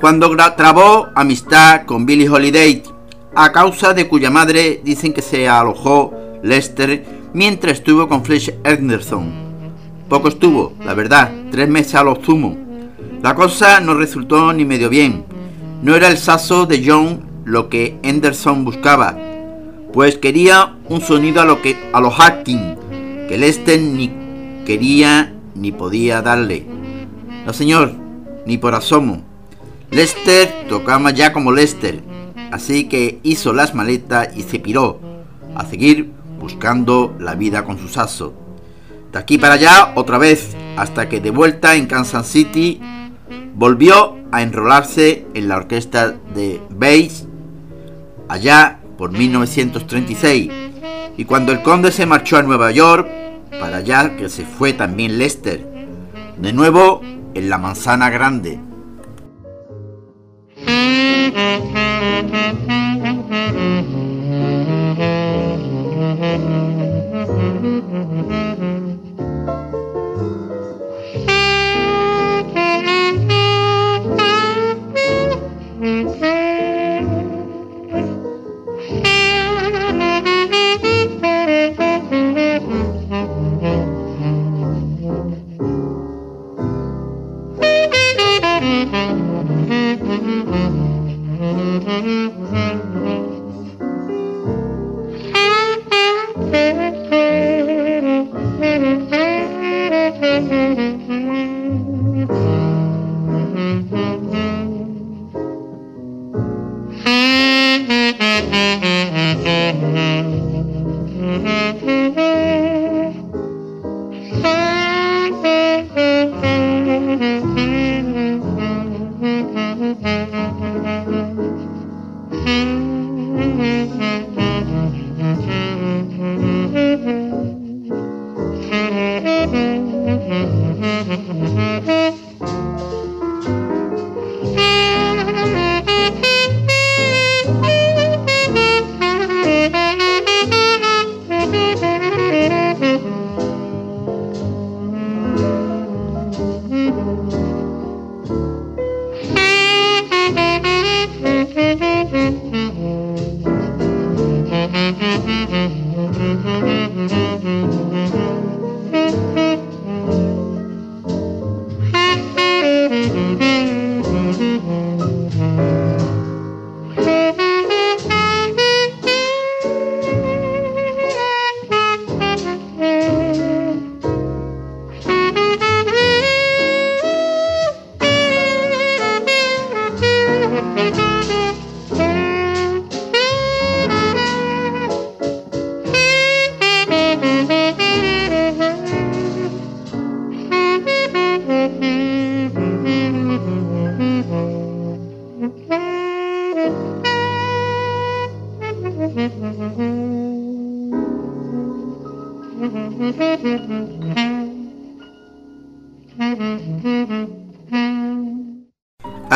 cuando 0.00 0.34
trabó 0.56 1.08
amistad 1.14 1.84
con 1.84 2.06
Billie 2.06 2.28
Holiday, 2.28 2.82
a 3.36 3.52
causa 3.52 3.92
de 3.92 4.08
cuya 4.08 4.30
madre 4.30 4.80
dicen 4.82 5.12
que 5.12 5.20
se 5.20 5.46
alojó 5.46 6.14
Lester 6.42 7.04
mientras 7.34 7.74
estuvo 7.74 8.08
con 8.08 8.24
Fletch 8.24 8.54
Henderson. 8.64 9.30
Poco 10.08 10.28
estuvo, 10.28 10.72
la 10.84 10.94
verdad, 10.94 11.30
tres 11.50 11.68
meses 11.68 11.96
a 11.96 12.02
lo 12.02 12.16
sumo. 12.24 12.56
La 13.22 13.34
cosa 13.34 13.80
no 13.80 13.94
resultó 13.94 14.54
ni 14.54 14.64
medio 14.64 14.88
bien. 14.88 15.26
No 15.82 15.94
era 15.94 16.08
el 16.08 16.16
saso 16.16 16.64
de 16.64 16.82
John 16.84 17.22
lo 17.44 17.68
que 17.68 17.98
Henderson 18.02 18.64
buscaba, 18.64 19.16
pues 19.92 20.16
quería 20.16 20.76
un 20.88 21.02
sonido 21.02 21.42
a 21.42 21.44
lo 21.44 21.60
que 21.60 21.76
a 21.92 22.00
los 22.00 22.14
Hacking, 22.14 22.76
que 23.28 23.36
Lester 23.36 23.80
ni 23.80 24.23
quería 24.64 25.32
ni 25.54 25.72
podía 25.72 26.22
darle. 26.22 26.66
No 27.46 27.52
señor, 27.52 27.92
ni 28.46 28.58
por 28.58 28.74
asomo. 28.74 29.22
Lester 29.90 30.66
tocaba 30.68 31.10
ya 31.10 31.32
como 31.32 31.52
Lester, 31.52 32.02
así 32.50 32.84
que 32.84 33.20
hizo 33.22 33.52
las 33.52 33.74
maletas 33.74 34.36
y 34.36 34.42
se 34.42 34.58
piró 34.58 34.98
a 35.54 35.64
seguir 35.64 36.10
buscando 36.40 37.14
la 37.18 37.34
vida 37.34 37.64
con 37.64 37.78
su 37.78 37.88
saso. 37.88 38.34
De 39.12 39.18
aquí 39.18 39.38
para 39.38 39.54
allá 39.54 39.92
otra 39.94 40.18
vez, 40.18 40.56
hasta 40.76 41.08
que 41.08 41.20
de 41.20 41.30
vuelta 41.30 41.76
en 41.76 41.86
Kansas 41.86 42.26
City 42.26 42.80
volvió 43.54 44.16
a 44.32 44.42
enrolarse 44.42 45.26
en 45.34 45.48
la 45.48 45.56
orquesta 45.56 46.16
de 46.34 46.60
Bass 46.70 47.26
allá 48.28 48.80
por 48.98 49.12
1936. 49.12 50.50
Y 51.16 51.24
cuando 51.24 51.52
el 51.52 51.62
conde 51.62 51.92
se 51.92 52.06
marchó 52.06 52.36
a 52.36 52.42
Nueva 52.42 52.72
York, 52.72 53.08
para 53.60 53.78
allá 53.78 54.16
que 54.16 54.28
se 54.28 54.44
fue 54.44 54.72
también 54.72 55.18
Lester, 55.18 55.66
de 56.36 56.52
nuevo 56.52 57.00
en 57.34 57.48
la 57.48 57.58
manzana 57.58 58.10
grande. 58.10 58.60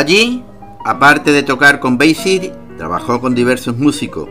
Allí, 0.09 0.43
aparte 0.87 1.33
de 1.33 1.43
tocar 1.43 1.81
con 1.81 1.99
Basie, 1.99 2.55
trabajó 2.79 3.21
con 3.21 3.35
diversos 3.35 3.77
músicos. 3.77 4.27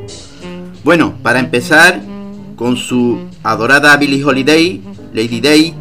Bueno, 0.84 1.14
para 1.22 1.40
empezar, 1.40 2.02
con 2.56 2.78
su 2.78 3.20
adorada 3.44 3.96
Billie 3.98 4.26
Holiday, 4.26 4.82
Lady 5.14 5.40
Day, 5.40 5.76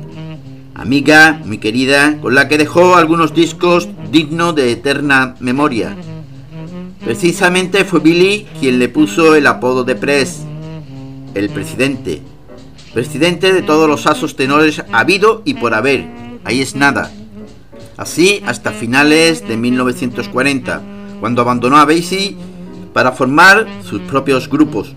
amiga 0.75 1.41
muy 1.47 1.57
querida, 1.57 2.19
con 2.21 2.35
la 2.35 2.47
que 2.47 2.59
dejó 2.59 2.97
algunos 2.97 3.33
discos 3.33 3.89
dignos 4.13 4.55
de 4.55 4.73
eterna 4.73 5.35
memoria. 5.41 5.97
Precisamente 7.03 7.87
fue 7.87 8.01
Billy 8.01 8.47
quien 8.61 8.79
le 8.79 8.91
puso 8.91 9.35
el 9.35 9.47
apodo 9.47 9.83
de 9.83 9.95
Press, 9.95 10.43
el 11.33 11.49
presidente. 11.49 12.21
Presidente 12.93 13.51
de 13.51 13.63
todos 13.63 13.89
los 13.89 14.07
asos 14.07 14.37
tenores 14.37 14.85
habido 14.93 15.41
y 15.47 15.55
por 15.55 15.73
haber. 15.73 16.05
Ahí 16.45 16.61
es 16.61 16.77
nada. 16.77 17.11
Así 17.97 18.43
hasta 18.47 18.73
finales 18.73 19.47
de 19.47 19.57
1940, 19.57 20.83
cuando 21.21 21.43
abandonó 21.43 21.79
a 21.79 21.85
Basie 21.85 22.37
para 22.93 23.13
formar 23.13 23.67
sus 23.83 24.01
propios 24.03 24.49
grupos. 24.49 24.95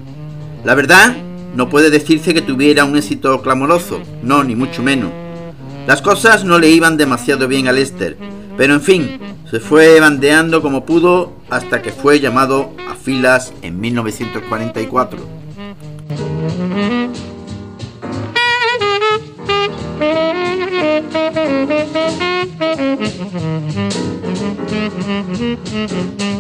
La 0.64 0.76
verdad, 0.76 1.16
no 1.56 1.70
puede 1.70 1.90
decirse 1.90 2.34
que 2.34 2.42
tuviera 2.42 2.86
un 2.86 2.98
éxito 2.98 3.42
clamoroso, 3.42 4.02
no, 4.22 4.44
ni 4.44 4.56
mucho 4.56 4.84
menos. 4.84 5.12
Las 5.88 6.02
cosas 6.02 6.44
no 6.44 6.60
le 6.60 6.70
iban 6.70 6.98
demasiado 6.98 7.48
bien 7.48 7.68
a 7.68 7.72
Lester, 7.72 8.18
pero 8.58 8.74
en 8.74 8.82
fin, 8.82 9.20
se 9.50 9.60
fue 9.60 10.00
bandeando 10.00 10.62
como 10.62 10.86
pudo 10.86 11.34
hasta 11.50 11.82
que 11.82 11.92
fue 11.92 12.20
llamado 12.20 12.72
a 12.88 12.96
filas 12.96 13.54
en 13.62 13.80
1944. 13.80 15.20
Mm-hmm. 24.90 26.39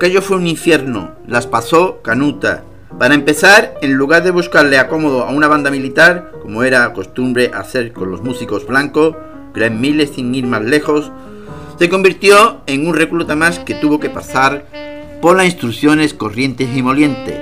Aquello 0.00 0.22
fue 0.22 0.38
un 0.38 0.46
infierno, 0.46 1.10
las 1.26 1.46
pasó 1.46 2.00
canuta. 2.00 2.64
Para 2.98 3.12
empezar, 3.12 3.74
en 3.82 3.92
lugar 3.92 4.22
de 4.22 4.30
buscarle 4.30 4.78
acomodo 4.78 5.24
a 5.24 5.30
una 5.30 5.46
banda 5.46 5.70
militar, 5.70 6.32
como 6.40 6.62
era 6.62 6.90
costumbre 6.94 7.50
hacer 7.52 7.92
con 7.92 8.10
los 8.10 8.22
músicos 8.22 8.66
blancos, 8.66 9.14
Glenn 9.52 9.78
Miles 9.78 10.12
sin 10.14 10.34
ir 10.34 10.46
más 10.46 10.62
lejos, 10.62 11.12
se 11.78 11.90
convirtió 11.90 12.62
en 12.64 12.86
un 12.86 12.94
recluta 12.94 13.36
más 13.36 13.58
que 13.58 13.74
tuvo 13.74 14.00
que 14.00 14.08
pasar 14.08 14.64
por 15.20 15.36
las 15.36 15.44
instrucciones 15.44 16.14
corrientes 16.14 16.74
y 16.74 16.82
molientes. 16.82 17.38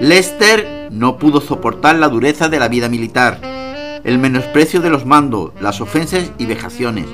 Lester 0.00 0.88
no 0.90 1.18
pudo 1.18 1.42
soportar 1.42 1.96
la 1.96 2.08
dureza 2.08 2.48
de 2.48 2.58
la 2.58 2.68
vida 2.68 2.88
militar, 2.88 3.38
el 4.02 4.18
menosprecio 4.18 4.80
de 4.80 4.88
los 4.88 5.04
mandos, 5.04 5.50
las 5.60 5.82
ofensas 5.82 6.32
y 6.38 6.46
vejaciones. 6.46 7.04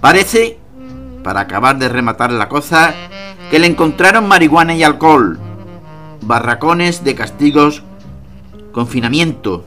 Parece, 0.00 0.56
para 1.28 1.40
acabar 1.40 1.76
de 1.76 1.90
rematar 1.90 2.32
la 2.32 2.48
cosa, 2.48 2.94
que 3.50 3.58
le 3.58 3.66
encontraron 3.66 4.26
marihuana 4.26 4.74
y 4.74 4.82
alcohol, 4.82 5.38
barracones 6.22 7.04
de 7.04 7.14
castigos, 7.14 7.82
confinamiento, 8.72 9.66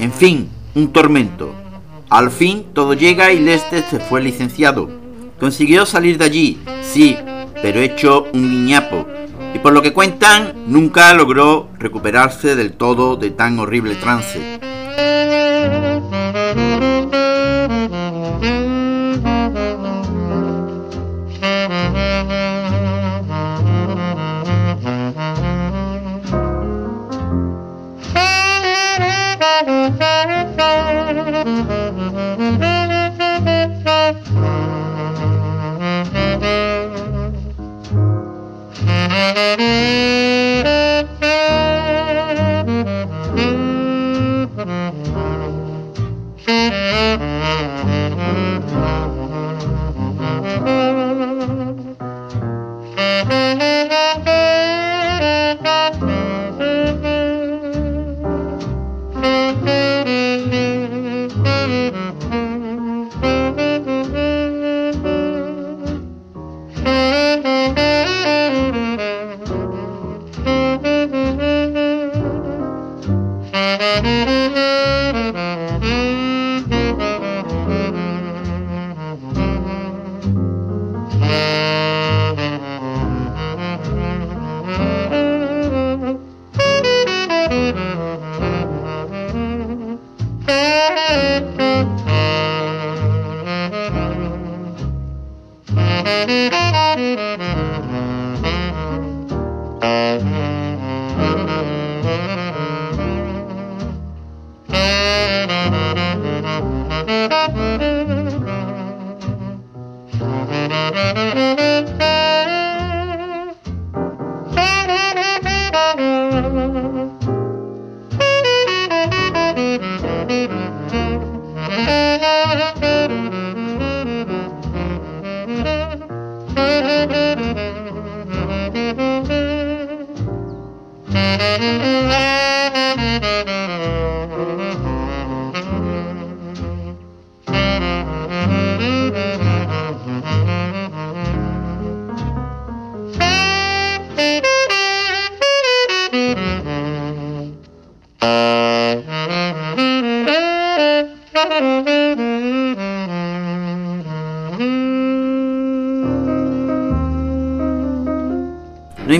en 0.00 0.10
fin, 0.10 0.48
un 0.74 0.92
tormento. 0.92 1.54
Al 2.10 2.32
fin 2.32 2.66
todo 2.72 2.94
llega 2.94 3.30
y 3.30 3.38
Lester 3.38 3.84
se 3.88 4.00
fue 4.00 4.20
licenciado. 4.20 4.90
Consiguió 5.38 5.86
salir 5.86 6.18
de 6.18 6.24
allí, 6.24 6.60
sí, 6.82 7.16
pero 7.62 7.78
hecho 7.78 8.26
un 8.34 8.50
guiñapo. 8.50 9.06
Y 9.54 9.60
por 9.60 9.74
lo 9.74 9.82
que 9.82 9.92
cuentan, 9.92 10.52
nunca 10.66 11.14
logró 11.14 11.68
recuperarse 11.78 12.56
del 12.56 12.72
todo 12.72 13.14
de 13.14 13.30
tan 13.30 13.60
horrible 13.60 13.94
trance. 13.94 14.58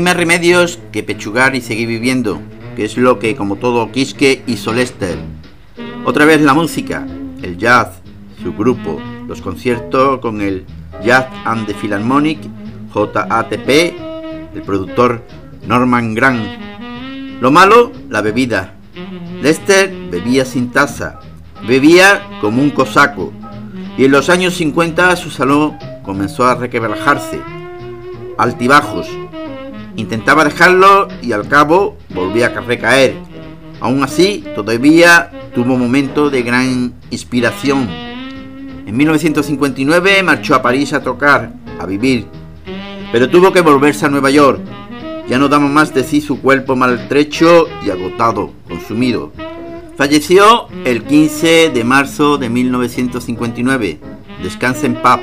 Más 0.08 0.16
remedios 0.16 0.78
que 0.90 1.02
pechugar 1.02 1.54
y 1.54 1.60
seguir 1.60 1.86
viviendo, 1.86 2.40
que 2.76 2.86
es 2.86 2.96
lo 2.96 3.18
que, 3.18 3.36
como 3.36 3.56
todo 3.56 3.92
Quisque, 3.92 4.42
hizo 4.46 4.72
Lester. 4.72 5.18
Otra 6.06 6.24
vez 6.24 6.40
la 6.40 6.54
música, 6.54 7.06
el 7.42 7.58
jazz, 7.58 8.00
su 8.42 8.54
grupo, 8.54 8.98
los 9.26 9.42
conciertos 9.42 10.20
con 10.20 10.40
el 10.40 10.64
Jazz 11.04 11.26
and 11.44 11.66
the 11.66 11.74
Philharmonic, 11.74 12.38
JATP, 12.94 13.68
el 14.54 14.62
productor 14.62 15.26
Norman 15.66 16.14
Grant. 16.14 16.46
Lo 17.42 17.50
malo, 17.50 17.92
la 18.08 18.22
bebida. 18.22 18.76
Lester 19.42 19.92
bebía 20.10 20.46
sin 20.46 20.70
taza, 20.70 21.20
bebía 21.68 22.26
como 22.40 22.62
un 22.62 22.70
cosaco, 22.70 23.30
y 23.98 24.06
en 24.06 24.12
los 24.12 24.30
años 24.30 24.54
50 24.54 25.16
su 25.16 25.28
salón 25.28 25.76
comenzó 26.02 26.46
a 26.46 26.54
requebrajarse, 26.54 27.42
altibajos. 28.38 29.06
Intentaba 29.98 30.44
dejarlo 30.44 31.08
y 31.20 31.32
al 31.32 31.48
cabo 31.48 31.96
volvía 32.10 32.46
a 32.46 32.60
recaer. 32.60 33.16
Aún 33.80 34.04
así, 34.04 34.44
todavía 34.54 35.32
tuvo 35.52 35.76
momentos 35.76 36.30
de 36.30 36.42
gran 36.42 36.94
inspiración. 37.10 37.88
En 38.86 38.96
1959 38.96 40.22
marchó 40.22 40.54
a 40.54 40.62
París 40.62 40.92
a 40.92 41.02
tocar, 41.02 41.52
a 41.80 41.84
vivir, 41.84 42.28
pero 43.10 43.28
tuvo 43.28 43.52
que 43.52 43.60
volverse 43.60 44.06
a 44.06 44.08
Nueva 44.08 44.30
York. 44.30 44.60
Ya 45.28 45.36
no 45.36 45.48
daba 45.48 45.66
más 45.66 45.92
de 45.92 46.04
sí 46.04 46.20
su 46.20 46.40
cuerpo 46.40 46.76
maltrecho 46.76 47.66
y 47.84 47.90
agotado, 47.90 48.52
consumido. 48.68 49.32
Falleció 49.96 50.68
el 50.84 51.02
15 51.02 51.70
de 51.70 51.82
marzo 51.82 52.38
de 52.38 52.48
1959. 52.48 53.98
Descansa 54.44 54.86
en 54.86 54.94
paz. 55.02 55.18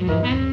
Mm-hmm. 0.00 0.47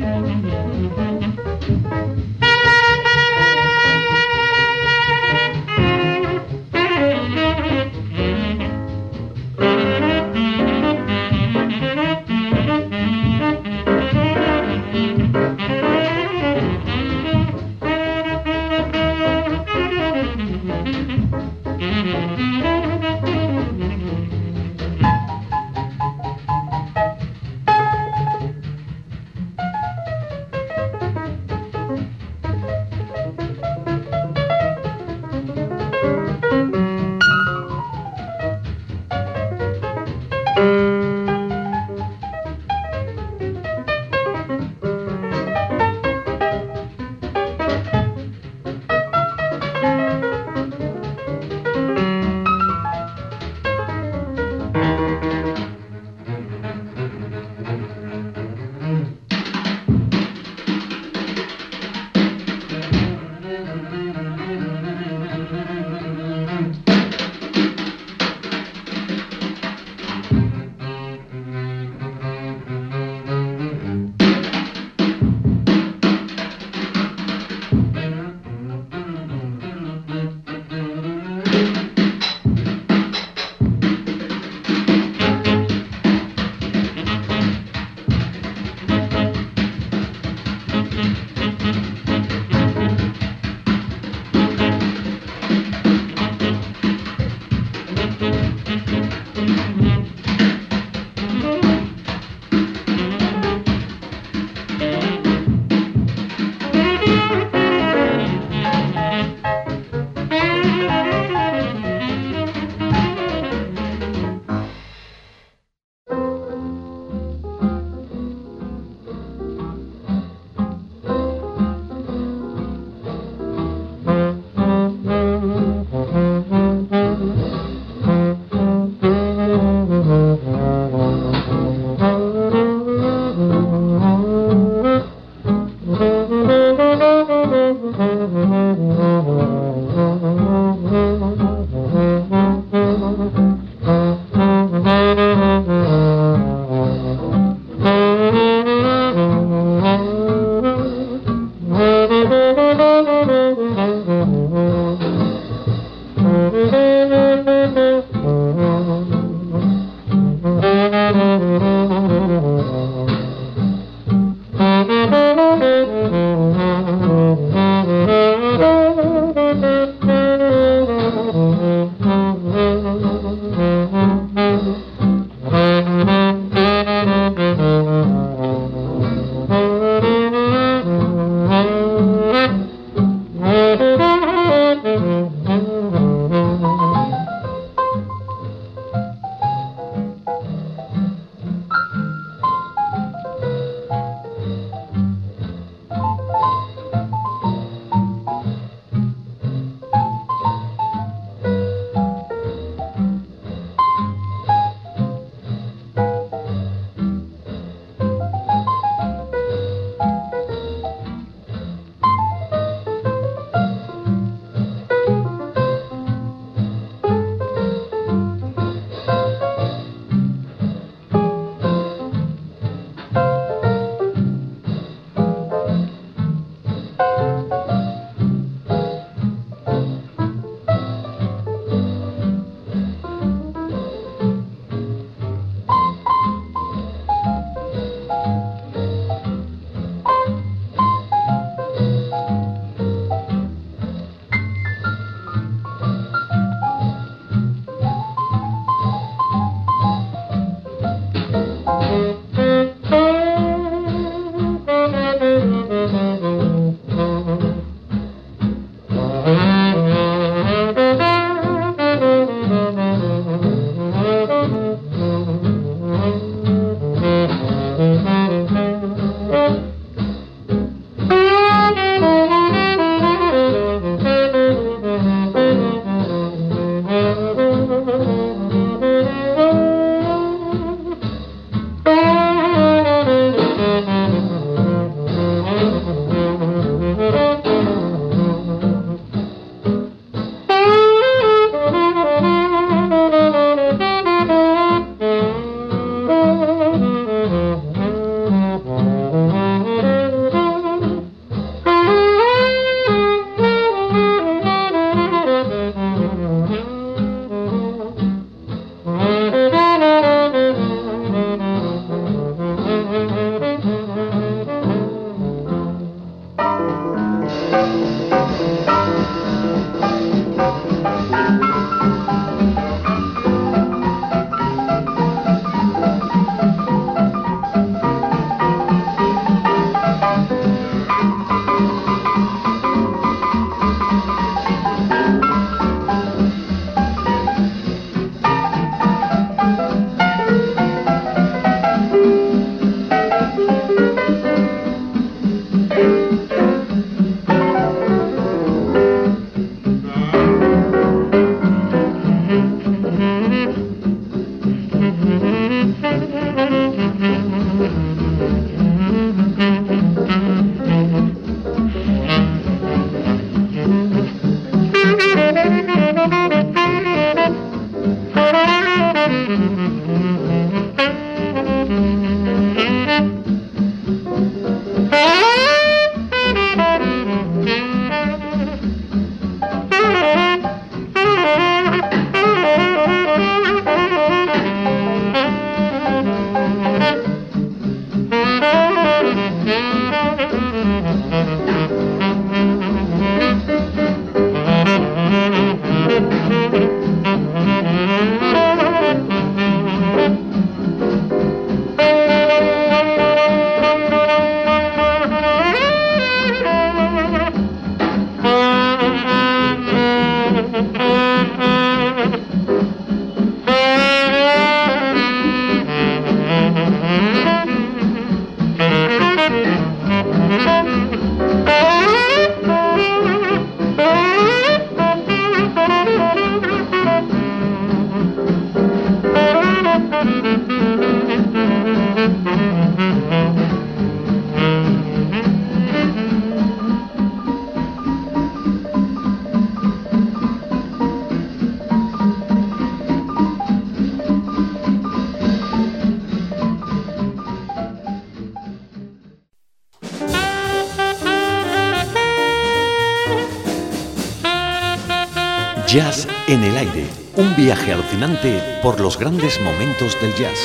Jazz 455.76 456.08
en 456.30 456.42
el 456.42 456.56
aire, 456.56 456.88
un 457.18 457.36
viaje 457.36 457.74
alucinante 457.74 458.42
por 458.64 458.80
los 458.80 458.98
grandes 458.98 459.42
momentos 459.42 460.00
del 460.00 460.16
jazz. 460.16 460.40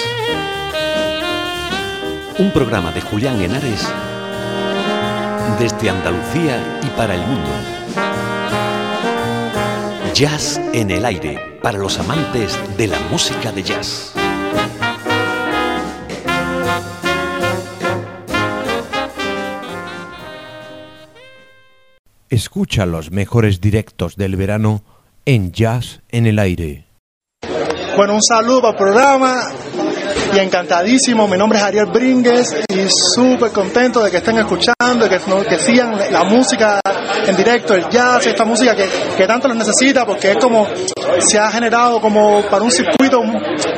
Un 2.37 2.51
programa 2.51 2.91
de 2.91 3.01
Julián 3.01 3.41
Henares 3.41 3.87
desde 5.57 5.89
Andalucía 5.89 6.81
y 6.83 6.87
para 6.97 7.15
el 7.15 7.21
mundo. 7.21 7.49
Jazz 10.15 10.61
en 10.73 10.91
el 10.91 11.05
aire, 11.05 11.61
para 11.63 11.79
los 11.79 12.01
amantes 12.01 12.59
de 12.77 12.89
la 12.89 12.99
música 13.09 13.53
de 13.53 13.63
jazz. 13.63 14.13
Escucha 22.29 22.85
los 22.85 23.13
mejores 23.13 23.61
directos 23.61 24.17
del 24.17 24.35
verano 24.35 24.83
en 25.25 25.53
Jazz 25.53 26.01
en 26.11 26.27
el 26.27 26.39
aire. 26.39 26.87
Bueno, 27.97 28.15
un 28.15 28.23
saludo 28.23 28.69
al 28.69 28.77
programa 28.77 29.43
y 30.35 30.39
encantadísimo. 30.39 31.27
Mi 31.27 31.37
nombre 31.37 31.59
es 31.59 31.65
Ariel 31.65 31.87
Bringues 31.87 32.55
y 32.69 32.87
súper 32.89 33.51
contento 33.51 34.03
de 34.03 34.11
que 34.11 34.19
estén 34.19 34.39
escuchando 34.39 35.09
que, 35.09 35.19
que 35.49 35.59
sigan 35.59 35.99
la 36.13 36.25
música 36.25 36.81
en 37.27 37.37
directo, 37.37 37.75
el 37.75 37.89
jazz, 37.89 38.27
esta 38.27 38.45
música 38.45 38.75
que, 38.75 38.89
que 39.17 39.27
tanto 39.27 39.49
los 39.49 39.57
necesita 39.57 40.07
porque 40.07 40.33
es 40.33 40.37
como 40.39 40.67
se 41.19 41.39
ha 41.39 41.51
generado 41.51 42.01
como 42.01 42.43
para 42.49 42.63
un 42.63 42.71
circuito 42.71 43.10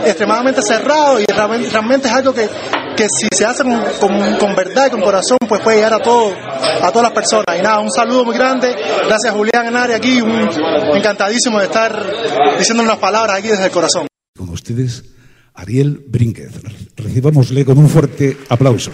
extremadamente 0.04 0.62
cerrado 0.62 1.20
y 1.20 1.24
realmente, 1.26 1.68
realmente 1.70 2.08
es 2.08 2.14
algo 2.14 2.32
que, 2.32 2.48
que 2.96 3.08
si 3.08 3.26
se 3.34 3.44
hace 3.46 3.62
con, 3.62 3.82
con- 4.00 4.36
con 4.36 4.54
verdad 4.54 4.86
y 4.86 4.90
con 4.90 5.00
corazón 5.02 5.38
pues 5.48 5.60
puede 5.62 5.76
llegar 5.78 5.94
a 5.94 5.98
todo, 6.00 6.34
a 6.34 6.90
todas 6.90 7.02
las 7.02 7.12
personas. 7.12 7.44
Y 7.58 7.62
nada, 7.62 7.80
un 7.80 7.90
saludo 7.90 8.24
muy 8.24 8.34
grande. 8.36 8.74
Gracias 9.06 9.32
Julián 9.34 9.66
Enari 9.66 9.92
aquí, 9.94 10.20
un, 10.20 10.48
encantadísimo 10.94 11.58
de 11.58 11.66
estar 11.66 11.94
diciendo 12.58 12.82
unas 12.82 12.98
palabras 12.98 13.38
aquí 13.38 13.48
desde 13.48 13.64
el 13.66 13.70
corazón. 13.70 14.06
Con 14.36 14.48
ustedes, 14.50 15.04
Ariel 15.54 16.02
Brínquez. 16.06 16.50
Recibámosle 16.96 17.64
con 17.64 17.78
un 17.78 17.88
fuerte 17.88 18.36
aplauso. 18.48 18.90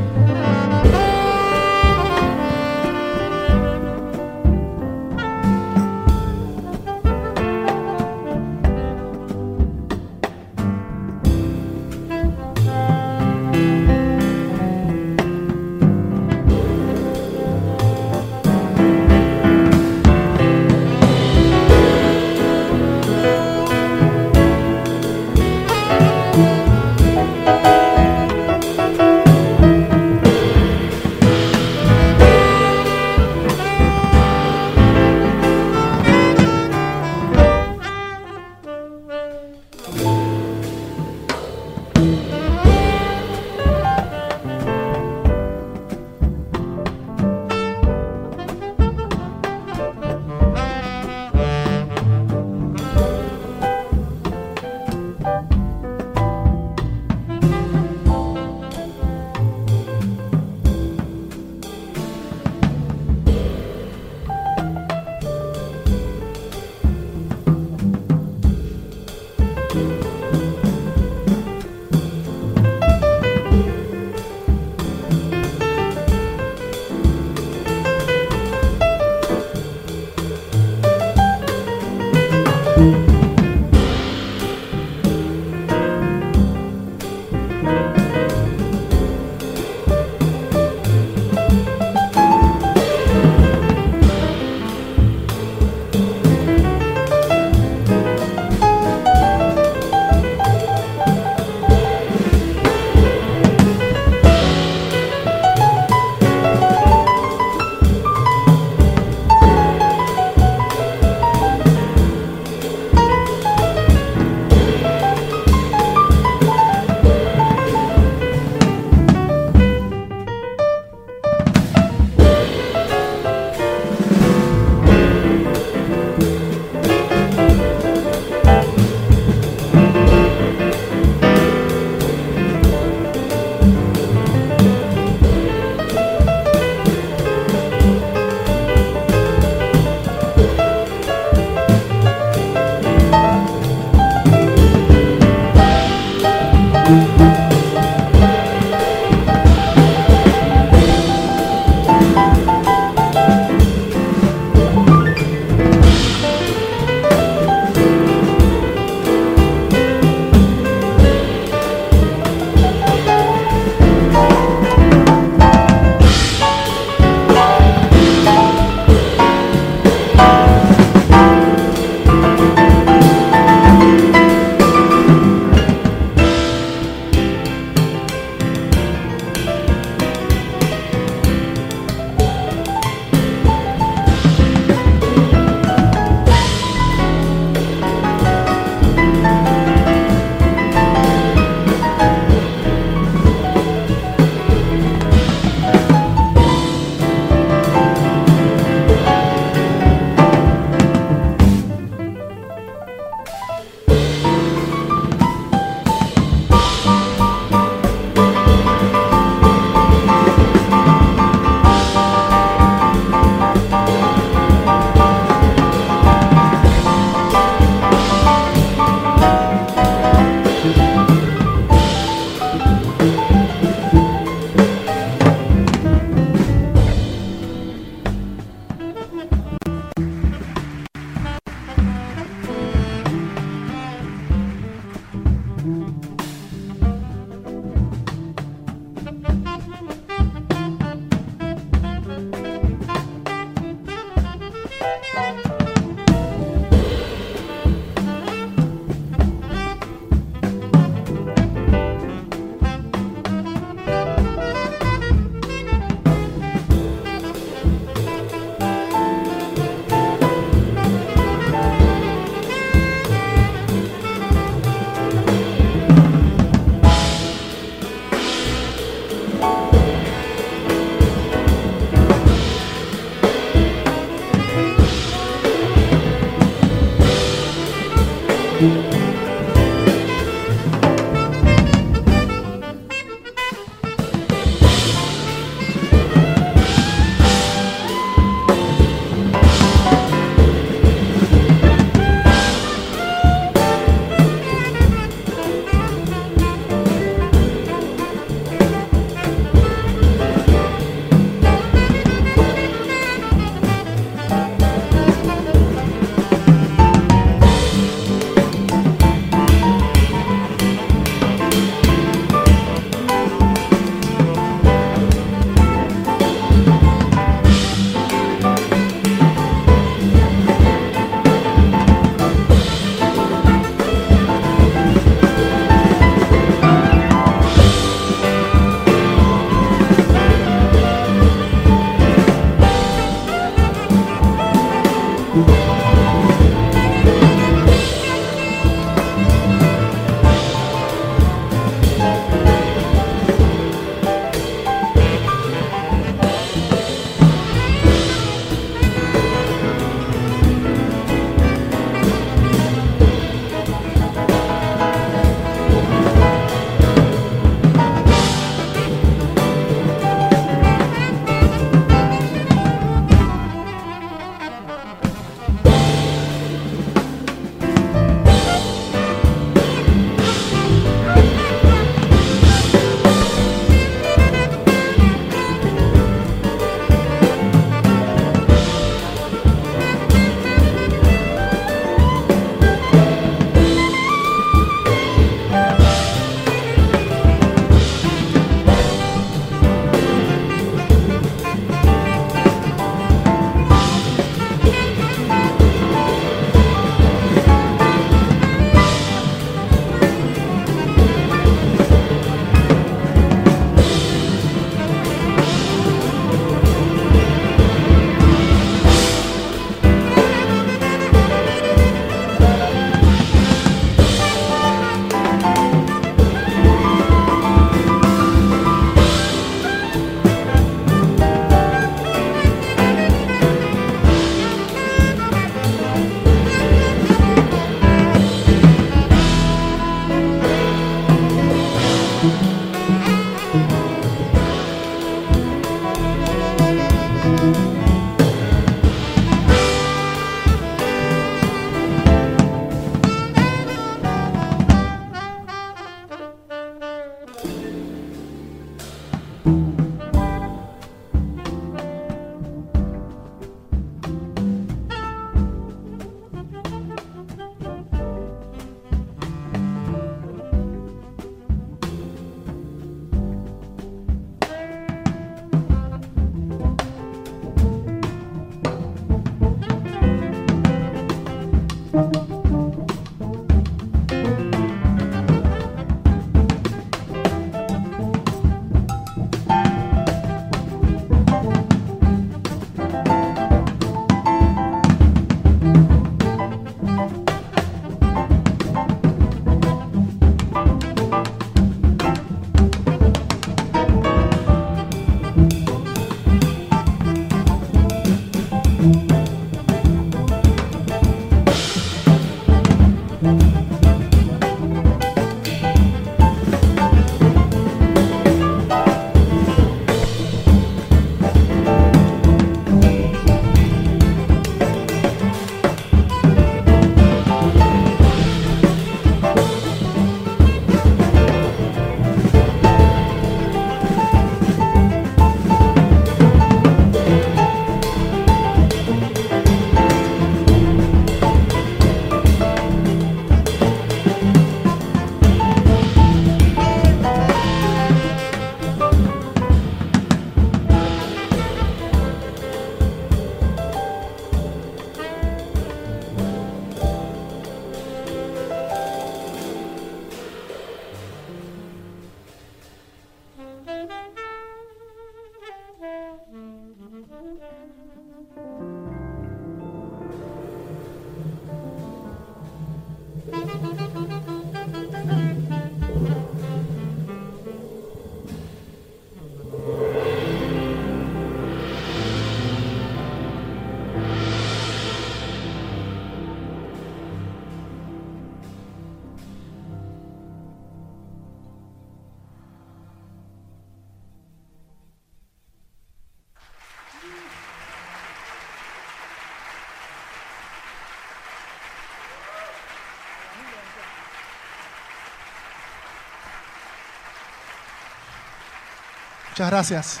Muchas 599.40 599.52
gracias. 599.52 600.00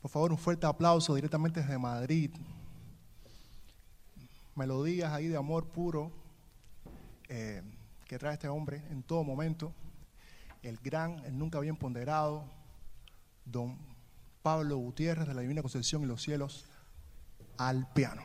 Por 0.00 0.10
favor, 0.12 0.30
un 0.30 0.38
fuerte 0.38 0.64
aplauso 0.64 1.16
directamente 1.16 1.60
desde 1.60 1.76
Madrid. 1.76 2.30
Melodías 4.54 5.12
ahí 5.12 5.26
de 5.26 5.36
amor 5.36 5.66
puro 5.66 6.12
eh, 7.28 7.64
que 8.06 8.16
trae 8.16 8.34
este 8.34 8.46
hombre 8.46 8.84
en 8.90 9.02
todo 9.02 9.24
momento. 9.24 9.74
El 10.62 10.76
gran, 10.76 11.18
el 11.24 11.36
nunca 11.36 11.58
bien 11.58 11.74
ponderado, 11.74 12.44
don 13.44 13.76
Pablo 14.40 14.76
Gutiérrez 14.76 15.26
de 15.26 15.34
la 15.34 15.40
Divina 15.40 15.62
Concepción 15.62 16.04
y 16.04 16.06
los 16.06 16.22
Cielos 16.22 16.66
al 17.58 17.92
piano. 17.92 18.22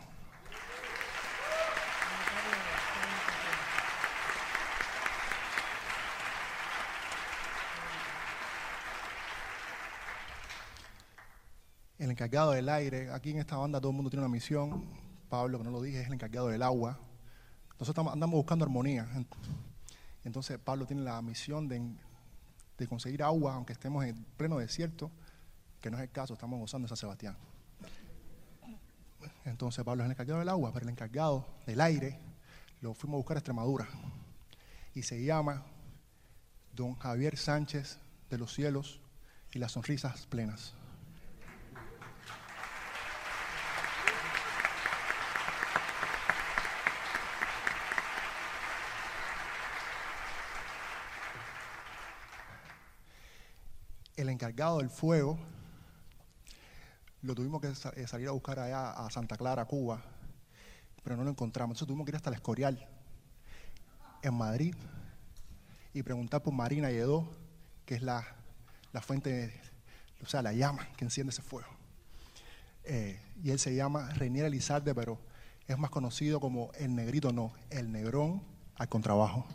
el 11.98 12.06
encargado 12.18 12.52
del 12.52 12.68
aire. 12.68 13.12
Aquí 13.12 13.30
en 13.30 13.38
esta 13.38 13.58
banda 13.58 13.80
todo 13.80 13.92
el 13.92 13.96
mundo 13.96 14.10
tiene 14.10 14.26
una 14.26 14.32
misión. 14.32 14.84
Pablo, 15.30 15.60
que 15.60 15.64
no 15.64 15.70
lo 15.70 15.82
dije, 15.82 16.02
es 16.02 16.08
el 16.08 16.14
encargado 16.14 16.48
del 16.48 16.64
agua. 16.64 17.00
Nosotros 17.80 18.08
andamos 18.08 18.38
buscando 18.38 18.66
armonía. 18.66 19.08
Entonces 20.24 20.58
Pablo 20.58 20.88
tiene 20.88 21.04
la 21.04 21.22
misión 21.22 21.68
de, 21.68 21.80
de 22.78 22.88
conseguir 22.88 23.22
agua, 23.22 23.54
aunque 23.54 23.74
estemos 23.74 24.04
en 24.04 24.24
pleno 24.36 24.58
desierto, 24.58 25.12
que 25.80 25.92
no 25.92 25.98
es 25.98 26.04
el 26.04 26.10
caso, 26.10 26.34
estamos 26.34 26.60
gozando 26.60 26.86
de 26.86 26.90
San 26.90 26.98
Sebastián. 26.98 27.38
Entonces 29.46 29.86
Pablo 29.86 30.02
es 30.02 30.08
el 30.08 30.12
encargado 30.12 30.40
del 30.40 30.50
agua, 30.50 30.72
pero 30.74 30.86
el 30.86 30.90
encargado 30.90 31.46
del 31.68 31.80
aire 31.82 32.20
lo 32.82 32.96
fuimos 32.96 33.16
a 33.16 33.18
buscar 33.18 33.38
a 33.38 33.40
Extremadura. 33.42 33.88
Y 34.96 35.04
se 35.04 35.24
llama 35.24 35.64
don 36.74 36.96
Javier 36.96 37.38
Sánchez 37.38 38.00
de 38.32 38.38
los 38.40 38.56
cielos 38.56 39.02
y 39.54 39.60
las 39.60 39.74
sonrisas 39.74 40.26
plenas. 40.26 40.74
el 54.18 54.26
encargado 54.38 54.78
del 54.78 54.92
fuego 54.92 55.40
lo 57.24 57.34
tuvimos 57.34 57.60
que 57.60 57.70
eh, 57.70 58.08
salir 58.08 58.28
a 58.28 58.32
buscar 58.32 58.60
allá 58.60 58.92
a 58.92 59.10
Santa 59.10 59.36
Clara, 59.36 59.66
Cuba, 59.66 60.00
pero 61.04 61.18
no 61.18 61.24
lo 61.24 61.32
encontramos. 61.32 61.72
Entonces 61.72 61.88
tuvimos 61.88 62.06
que 62.06 62.12
ir 62.12 62.16
hasta 62.18 62.30
el 62.30 62.36
Escorial, 62.36 62.88
en 64.22 64.34
Madrid, 64.36 64.76
y 65.92 66.04
preguntar 66.04 66.44
por 66.44 66.54
Marina 66.54 66.92
Lledó, 66.92 67.28
que 67.84 67.96
es 67.96 68.04
la, 68.04 68.28
la 68.94 69.02
fuente, 69.02 69.60
o 70.22 70.28
sea, 70.28 70.44
la 70.44 70.54
llama 70.54 70.88
que 70.96 71.06
enciende 71.06 71.32
ese 71.32 71.42
fuego. 71.42 71.70
Eh, 72.84 73.20
y 73.44 73.50
él 73.50 73.58
se 73.58 73.74
llama 73.74 74.14
Reinier 74.14 74.46
Elizalde, 74.46 74.94
pero 74.94 75.20
es 75.68 75.80
más 75.80 75.90
conocido 75.90 76.40
como 76.40 76.72
el 76.76 76.96
negrito, 76.96 77.34
no, 77.34 77.54
el 77.72 77.92
negrón 77.92 78.44
al 78.76 78.88
contrabajo. 78.88 79.48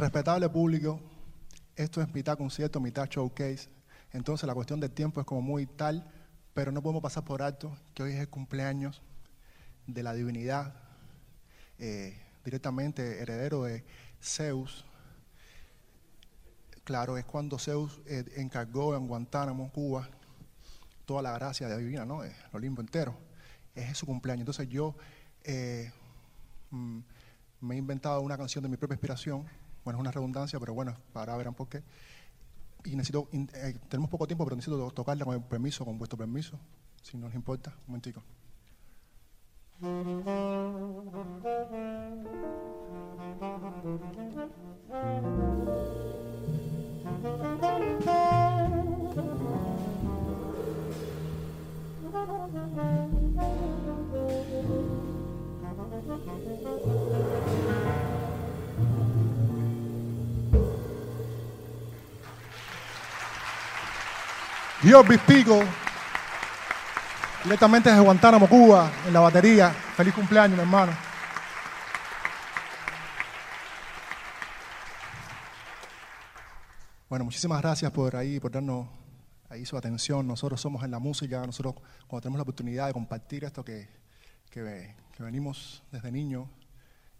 Respetable 0.00 0.48
público, 0.48 0.98
esto 1.76 2.00
es 2.00 2.10
mitad 2.14 2.38
concierto, 2.38 2.80
mitad 2.80 3.06
showcase. 3.06 3.68
Entonces 4.12 4.46
la 4.46 4.54
cuestión 4.54 4.80
del 4.80 4.92
tiempo 4.92 5.20
es 5.20 5.26
como 5.26 5.42
muy 5.42 5.66
tal, 5.66 6.10
pero 6.54 6.72
no 6.72 6.80
podemos 6.80 7.02
pasar 7.02 7.22
por 7.22 7.42
alto 7.42 7.76
que 7.92 8.04
hoy 8.04 8.12
es 8.12 8.20
el 8.20 8.30
cumpleaños 8.30 9.02
de 9.86 10.02
la 10.02 10.14
divinidad, 10.14 10.74
eh, 11.78 12.18
directamente 12.42 13.20
heredero 13.20 13.64
de 13.64 13.84
Zeus. 14.22 14.86
Claro, 16.82 17.18
es 17.18 17.26
cuando 17.26 17.58
Zeus 17.58 18.00
eh, 18.06 18.24
encargó 18.36 18.96
en 18.96 19.06
Guantánamo, 19.06 19.70
Cuba, 19.70 20.08
toda 21.04 21.20
la 21.20 21.32
gracia 21.32 21.76
divina, 21.76 22.06
¿no? 22.06 22.24
El 22.24 22.32
Olimpo 22.54 22.80
entero. 22.80 23.14
Es 23.74 23.98
su 23.98 24.06
cumpleaños. 24.06 24.40
Entonces 24.40 24.66
yo 24.70 24.96
eh, 25.44 25.92
mm, 26.70 27.00
me 27.60 27.74
he 27.74 27.78
inventado 27.78 28.22
una 28.22 28.38
canción 28.38 28.62
de 28.62 28.70
mi 28.70 28.78
propia 28.78 28.94
inspiración. 28.94 29.46
Bueno, 29.84 29.98
es 29.98 30.00
una 30.00 30.10
redundancia, 30.12 30.58
pero 30.60 30.74
bueno, 30.74 30.96
para 31.12 31.36
verán 31.36 31.54
por 31.54 31.68
qué. 31.68 31.82
Y 32.84 32.96
necesito, 32.96 33.28
eh, 33.32 33.78
tenemos 33.88 34.10
poco 34.10 34.26
tiempo, 34.26 34.44
pero 34.44 34.56
necesito 34.56 34.78
to- 34.78 34.90
tocarla 34.90 35.24
con 35.24 35.34
el 35.34 35.42
permiso, 35.42 35.84
con 35.84 35.98
vuestro 35.98 36.18
permiso, 36.18 36.58
si 37.02 37.16
no 37.16 37.26
les 37.26 37.34
importa. 37.36 37.70
Un 37.86 37.86
momentico. 37.88 38.22
Dios 64.82 65.04
Pico, 65.26 65.60
directamente 67.44 67.90
desde 67.90 68.02
Guantánamo, 68.02 68.48
Cuba, 68.48 68.90
en 69.06 69.12
la 69.12 69.20
batería. 69.20 69.70
Feliz 69.70 70.14
cumpleaños, 70.14 70.56
mi 70.56 70.62
hermano. 70.62 70.92
Bueno, 77.10 77.26
muchísimas 77.26 77.60
gracias 77.60 77.92
por 77.92 78.16
ahí, 78.16 78.40
por 78.40 78.52
darnos 78.52 78.88
ahí 79.50 79.66
su 79.66 79.76
atención. 79.76 80.26
Nosotros 80.26 80.58
somos 80.58 80.82
en 80.82 80.92
la 80.92 80.98
música, 80.98 81.44
nosotros 81.44 81.74
cuando 82.06 82.22
tenemos 82.22 82.38
la 82.38 82.44
oportunidad 82.44 82.86
de 82.86 82.94
compartir 82.94 83.44
esto 83.44 83.62
que, 83.62 83.86
que, 84.48 84.94
que 85.14 85.22
venimos 85.22 85.82
desde 85.92 86.10
niños 86.10 86.48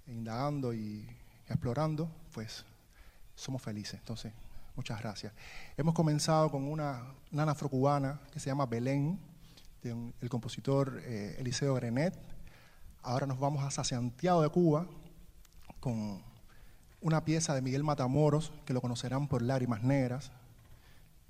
indagando 0.06 0.72
y 0.72 1.06
explorando, 1.46 2.10
pues 2.32 2.64
somos 3.34 3.60
felices. 3.60 4.00
Entonces, 4.00 4.32
muchas 4.76 5.00
gracias. 5.00 5.32
Hemos 5.76 5.94
comenzado 5.94 6.50
con 6.50 6.64
una 6.64 7.14
nana 7.30 7.52
afrocubana 7.52 8.20
que 8.32 8.40
se 8.40 8.50
llama 8.50 8.66
Belén, 8.66 9.18
del 9.82 10.12
el 10.20 10.28
compositor 10.28 11.00
eh, 11.04 11.36
Eliseo 11.38 11.74
Grenet. 11.74 12.18
Ahora 13.02 13.26
nos 13.26 13.38
vamos 13.38 13.62
hacia 13.62 13.84
Santiago 13.84 14.42
de 14.42 14.48
Cuba 14.50 14.86
con 15.80 16.22
una 17.00 17.24
pieza 17.24 17.54
de 17.54 17.62
Miguel 17.62 17.82
Matamoros, 17.82 18.52
que 18.66 18.74
lo 18.74 18.80
conocerán 18.80 19.26
por 19.26 19.42
Lágrimas 19.42 19.82
Negras. 19.82 20.32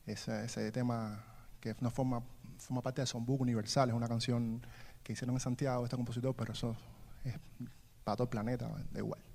Ese, 0.07 0.45
ese 0.45 0.73
tema 0.73 1.25
que 1.61 1.77
no 1.81 1.91
forma, 1.91 2.23
forma 2.59 2.83
parte 2.83 3.01
del 3.01 3.07
Songbook 3.07 3.41
Universal, 3.41 3.91
es 3.91 3.95
una 3.95 4.09
canción 4.09 4.67
que 5.03 5.13
hicieron 5.13 5.37
en 5.37 5.41
Santiago, 5.41 5.85
este 5.85 5.97
compositor, 5.97 6.35
pero 6.35 6.53
eso 6.53 6.77
es 7.25 7.35
para 8.03 8.17
todo 8.17 8.25
el 8.25 8.31
planeta, 8.31 8.69
da 8.91 8.99
igual. 8.99 9.30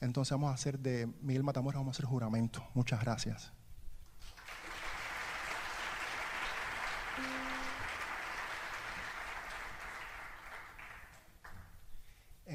Entonces 0.00 0.32
vamos 0.32 0.50
a 0.50 0.54
hacer 0.54 0.78
de 0.78 1.06
Miguel 1.22 1.42
Matamoros, 1.42 1.80
vamos 1.80 1.94
a 1.94 1.96
hacer 1.96 2.06
juramento. 2.06 2.64
Muchas 2.74 3.00
gracias. 3.00 3.52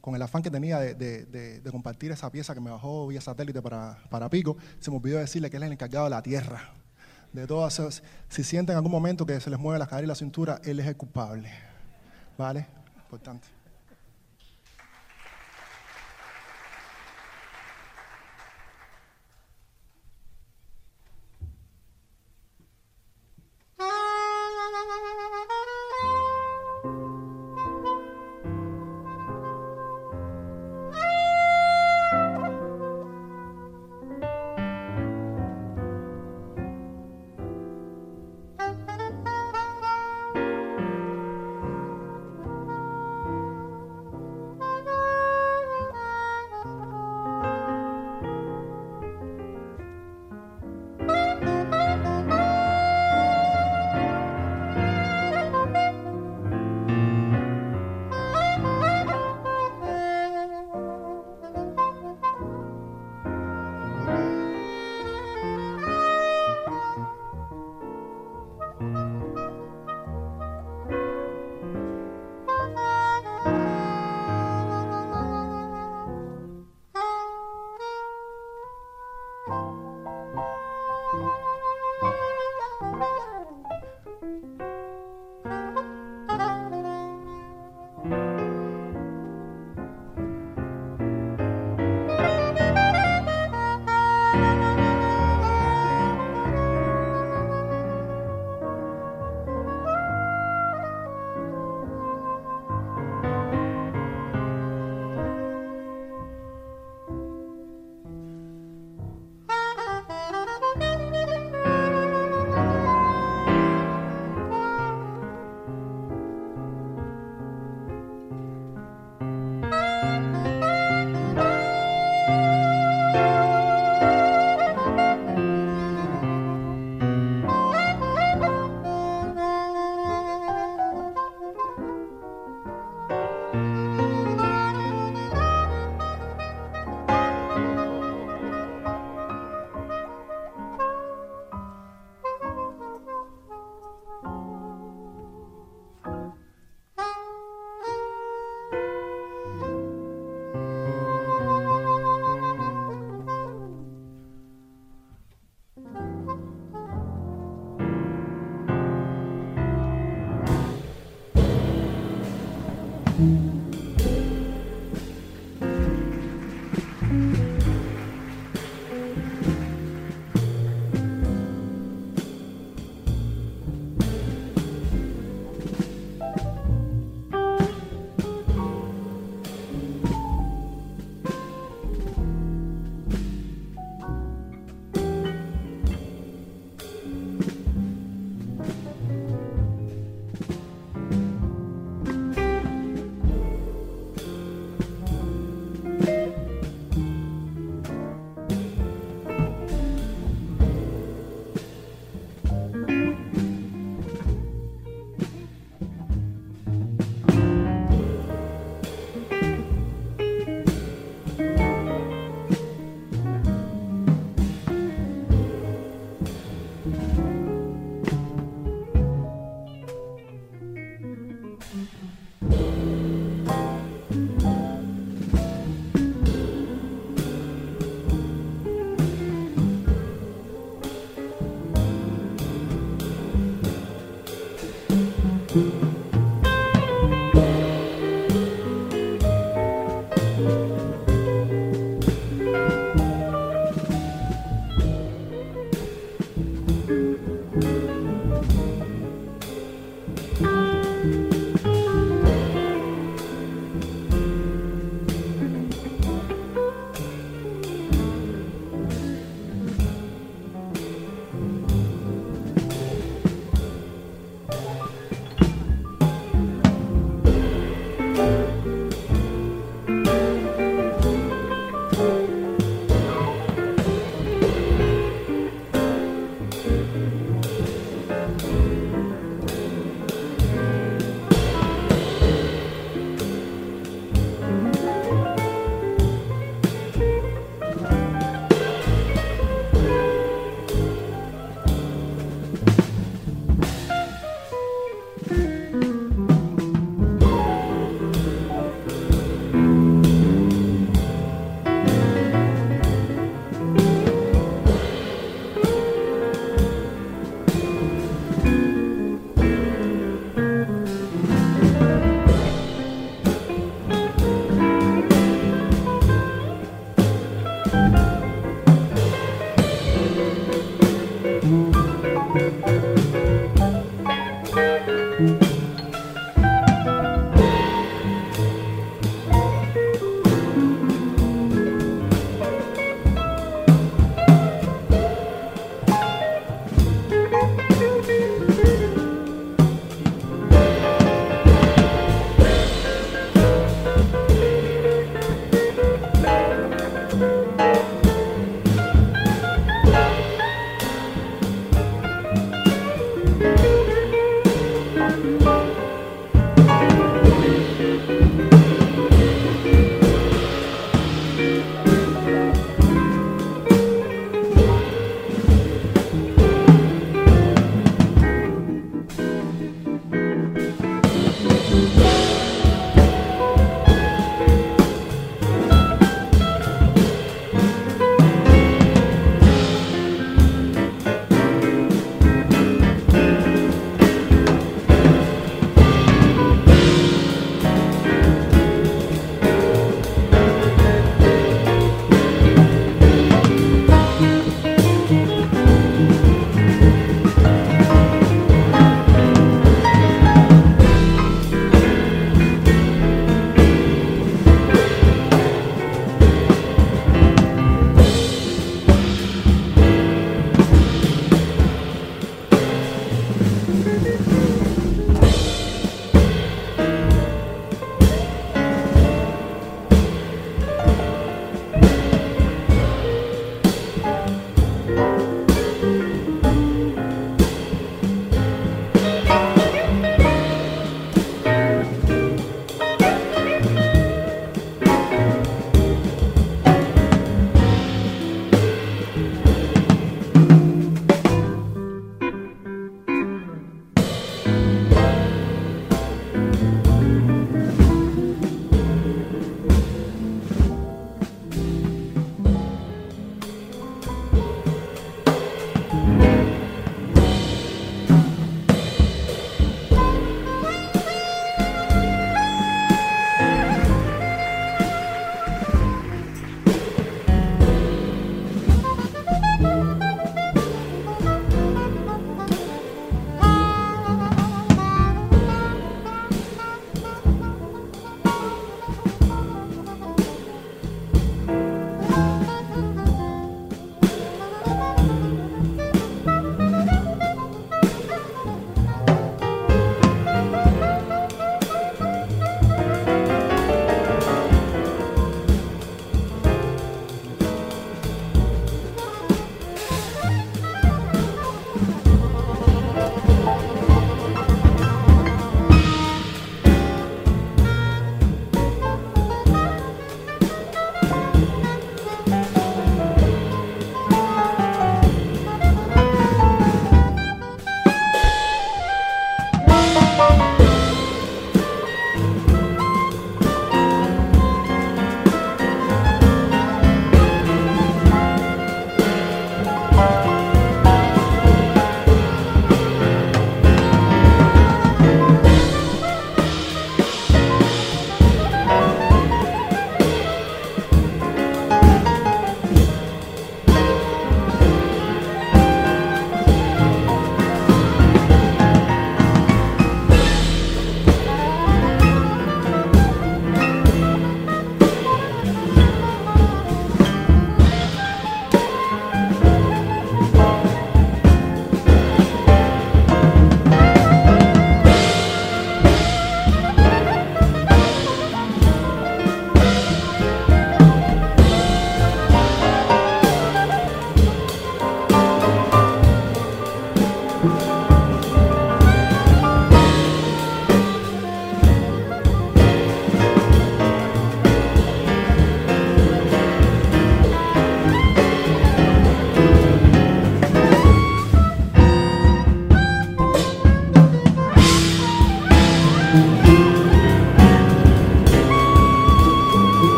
Con 0.00 0.14
el 0.14 0.22
afán 0.22 0.42
que 0.42 0.50
tenía 0.50 0.78
de 0.80 1.68
compartir 1.70 2.10
esa 2.10 2.30
pieza 2.30 2.54
que 2.54 2.60
me 2.60 2.70
bajó 2.70 3.06
vía 3.06 3.20
satélite 3.20 3.62
para, 3.62 3.98
para 4.10 4.28
Pico, 4.28 4.56
se 4.80 4.90
me 4.90 4.96
olvidó 4.96 5.18
decirle 5.18 5.50
que 5.50 5.56
él 5.56 5.62
es 5.62 5.66
el 5.68 5.72
encargado 5.72 6.04
de 6.04 6.10
la 6.10 6.22
tierra. 6.22 6.72
De 7.32 7.46
todas 7.46 7.78
esas, 7.78 8.02
si 8.28 8.44
sienten 8.44 8.74
en 8.74 8.76
algún 8.76 8.92
momento 8.92 9.26
que 9.26 9.40
se 9.40 9.50
les 9.50 9.58
mueve 9.58 9.78
la 9.78 9.86
cadera 9.86 10.04
y 10.04 10.08
la 10.08 10.14
cintura, 10.14 10.60
él 10.64 10.78
es 10.80 10.86
el 10.86 10.96
culpable. 10.96 11.50
¿Vale? 12.38 12.66
Importante. 12.96 13.53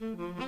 Mm-hmm. 0.00 0.38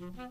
Mm-hmm. 0.00 0.30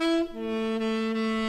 Música 0.00 1.39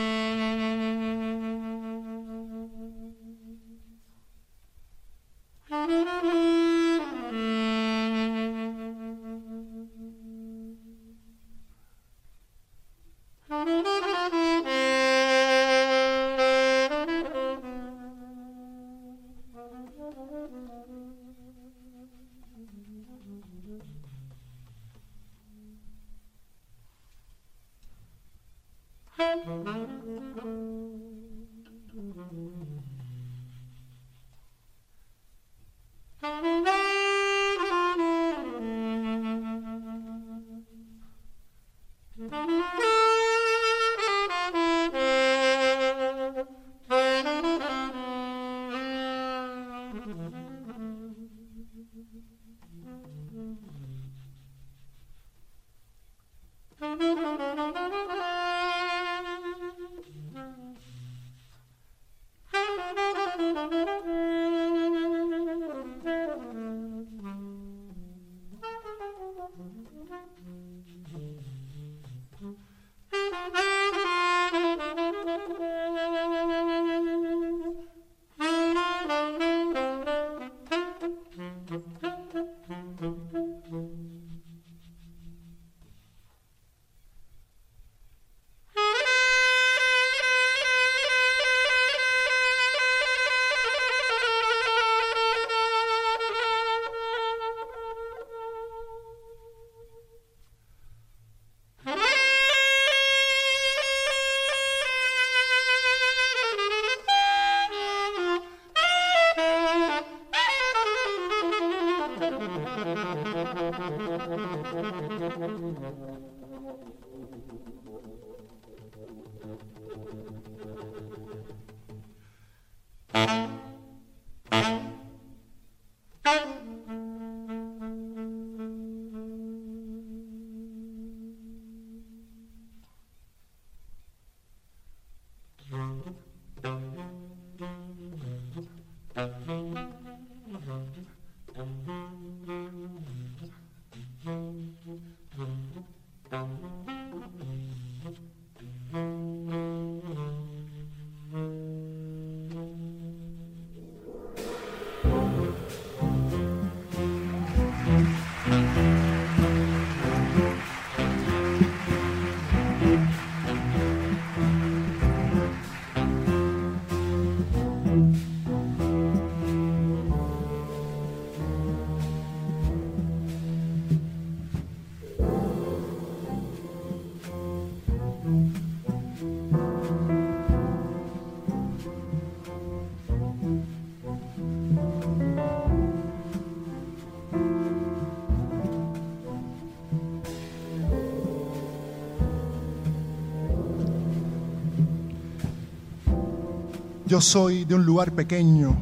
Yo 197.12 197.20
soy 197.20 197.66
de 197.66 197.76
un 197.76 197.86
lugar 197.86 198.14
pequeño, 198.14 198.74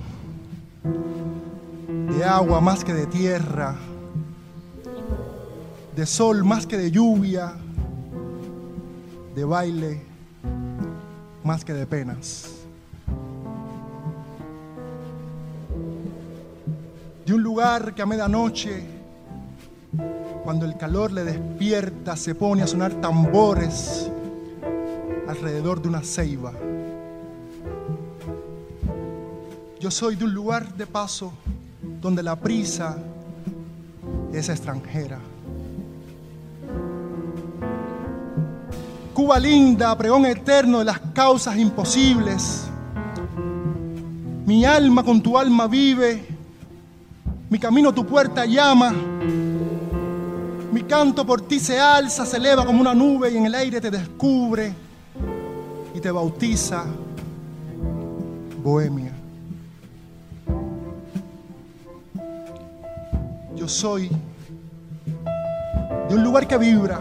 de 2.16 2.24
agua 2.24 2.62
más 2.62 2.84
que 2.84 2.94
de 2.94 3.08
tierra, 3.08 3.76
de 5.96 6.06
sol 6.06 6.44
más 6.44 6.68
que 6.68 6.78
de 6.78 6.92
lluvia, 6.92 7.56
de 9.34 9.44
baile 9.44 10.04
más 11.44 11.66
que 11.66 11.74
de 11.74 11.88
penas. 11.88 12.52
De 17.26 17.34
un 17.34 17.42
lugar 17.42 17.96
que 17.96 18.04
a 18.04 18.06
medianoche, 18.06 18.84
cuando 20.44 20.68
el 20.68 20.78
calor 20.78 21.12
le 21.12 21.24
despierta, 21.24 22.16
se 22.16 22.36
pone 22.36 22.62
a 22.62 22.68
sonar 22.68 22.94
tambores 23.02 24.08
alrededor 25.28 25.82
de 25.82 25.88
una 25.88 26.04
ceiba. 26.04 26.54
Soy 29.90 30.16
de 30.16 30.24
un 30.24 30.34
lugar 30.36 30.76
de 30.76 30.86
paso 30.86 31.34
donde 32.00 32.22
la 32.22 32.36
prisa 32.36 32.96
es 34.32 34.48
extranjera. 34.48 35.20
Cuba 39.16 39.40
linda, 39.40 39.98
pregón 39.98 40.28
eterno 40.28 40.80
de 40.80 40.86
las 40.86 41.00
causas 41.14 41.58
imposibles. 41.58 42.66
Mi 44.46 44.64
alma 44.64 45.04
con 45.04 45.22
tu 45.22 45.36
alma 45.36 45.66
vive, 45.66 46.24
mi 47.50 47.58
camino 47.58 47.92
tu 47.92 48.06
puerta 48.06 48.46
llama, 48.46 48.94
mi 50.72 50.84
canto 50.84 51.26
por 51.26 51.42
ti 51.42 51.60
se 51.60 51.80
alza, 51.80 52.28
se 52.28 52.38
eleva 52.38 52.64
como 52.64 52.80
una 52.80 52.94
nube 52.94 53.32
y 53.32 53.38
en 53.38 53.48
el 53.48 53.56
aire 53.56 53.82
te 53.82 53.90
descubre 53.90 54.72
y 55.96 56.00
te 56.00 56.12
bautiza, 56.12 56.86
Bohemia. 58.64 58.99
Soy 63.70 64.10
de 66.10 66.16
un 66.16 66.24
lugar 66.24 66.48
que 66.48 66.58
vibra 66.58 67.00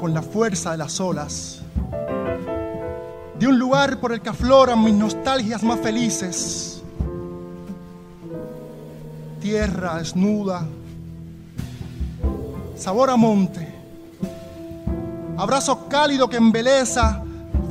con 0.00 0.14
la 0.14 0.22
fuerza 0.22 0.70
de 0.70 0.78
las 0.78 1.00
olas, 1.00 1.60
de 3.38 3.46
un 3.46 3.58
lugar 3.58 3.98
por 3.98 4.12
el 4.12 4.20
que 4.20 4.28
afloran 4.28 4.82
mis 4.84 4.94
nostalgias 4.94 5.64
más 5.64 5.80
felices, 5.80 6.80
tierra 9.40 9.98
desnuda, 9.98 10.64
sabor 12.76 13.10
a 13.10 13.16
monte, 13.16 13.66
abrazo 15.36 15.88
cálido 15.88 16.28
que 16.28 16.36
embeleza, 16.36 17.22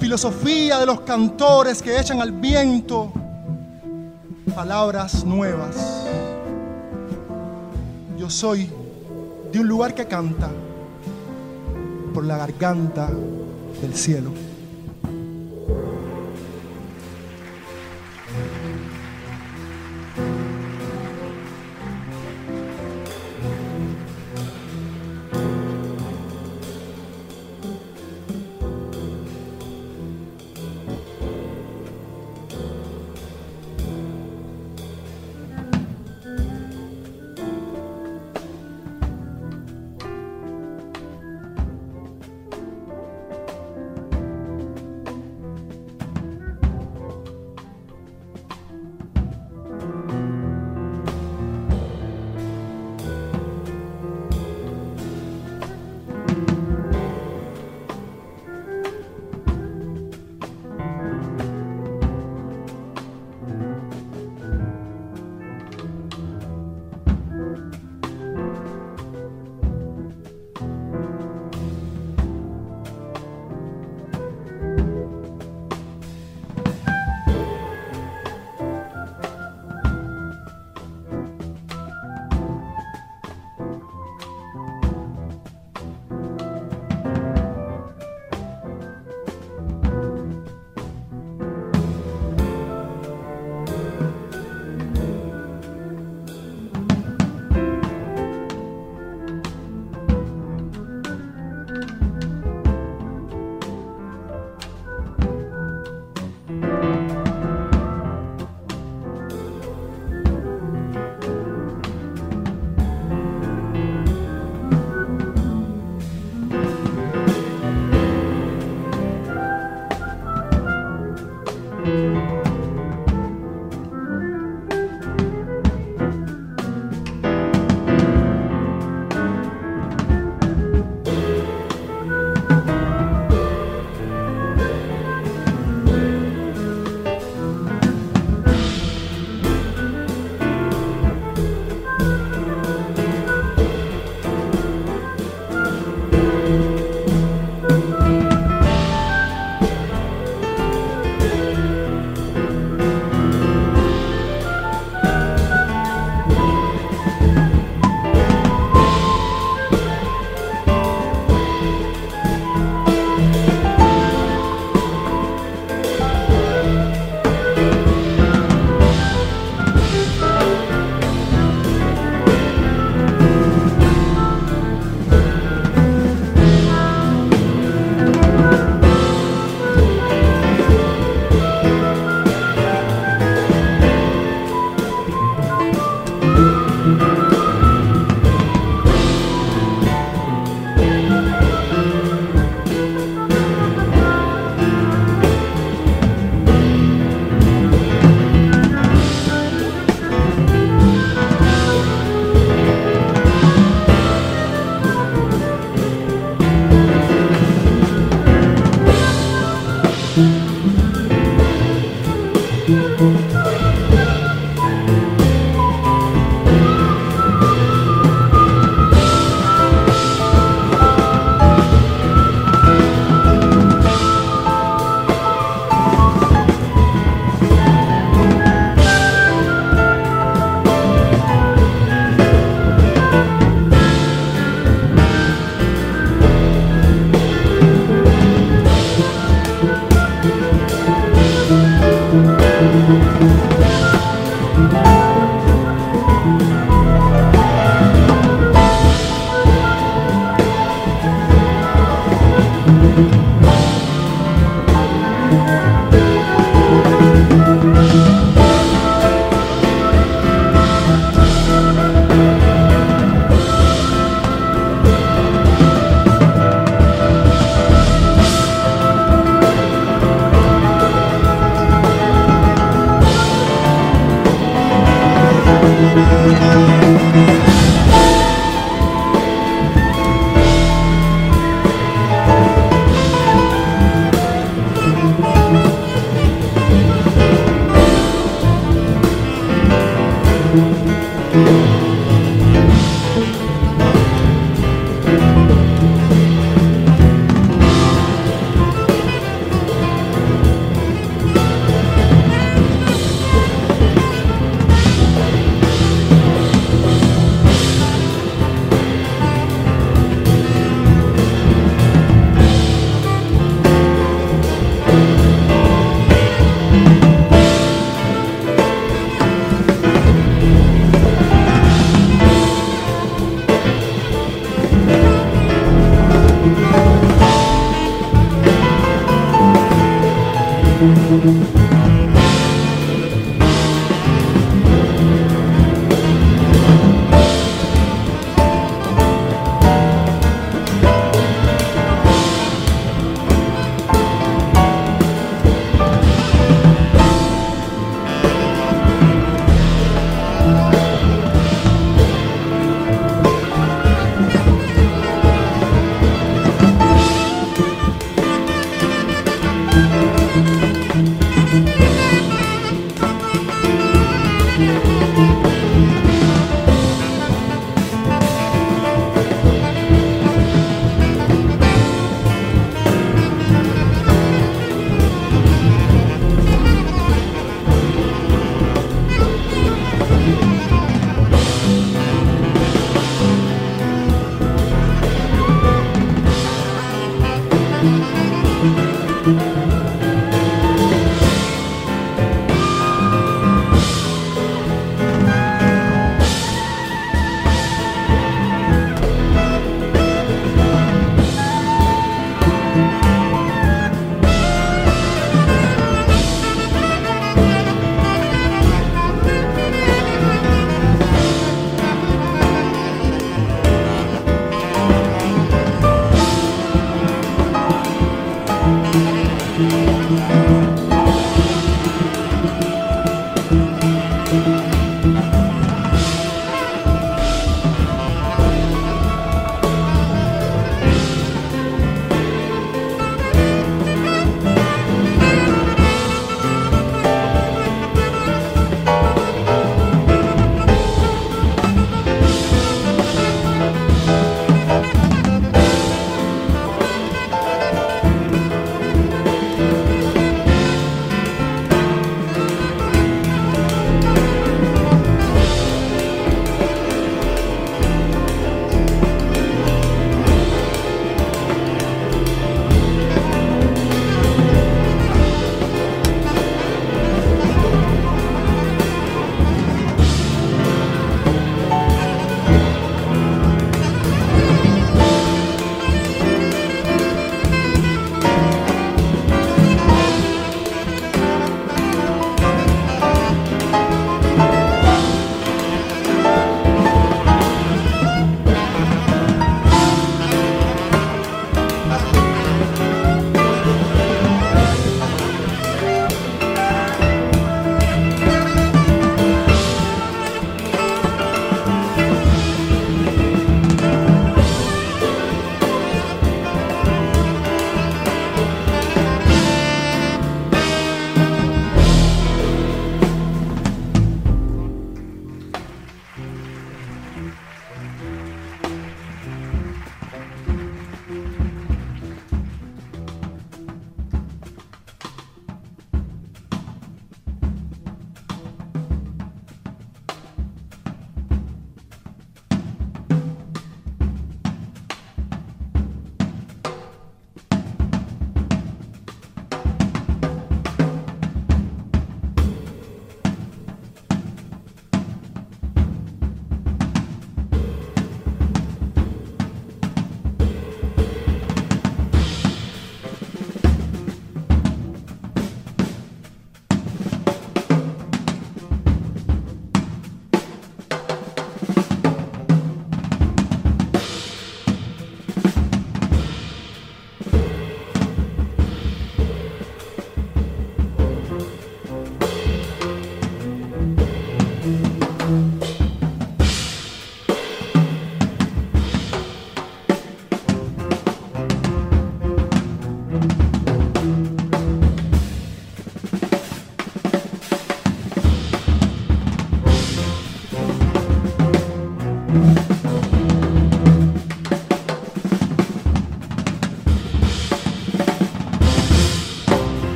filosofía 0.00 0.80
de 0.80 0.86
los 0.86 1.02
cantores 1.02 1.80
que 1.80 1.98
echan 2.00 2.20
al 2.20 2.32
viento 2.32 3.12
palabras 4.54 5.24
nuevas. 5.24 6.04
Yo 8.24 8.30
soy 8.30 8.70
de 9.52 9.60
un 9.60 9.68
lugar 9.68 9.94
que 9.94 10.06
canta 10.06 10.50
por 12.14 12.24
la 12.24 12.38
garganta 12.38 13.10
del 13.82 13.94
cielo. 13.94 14.30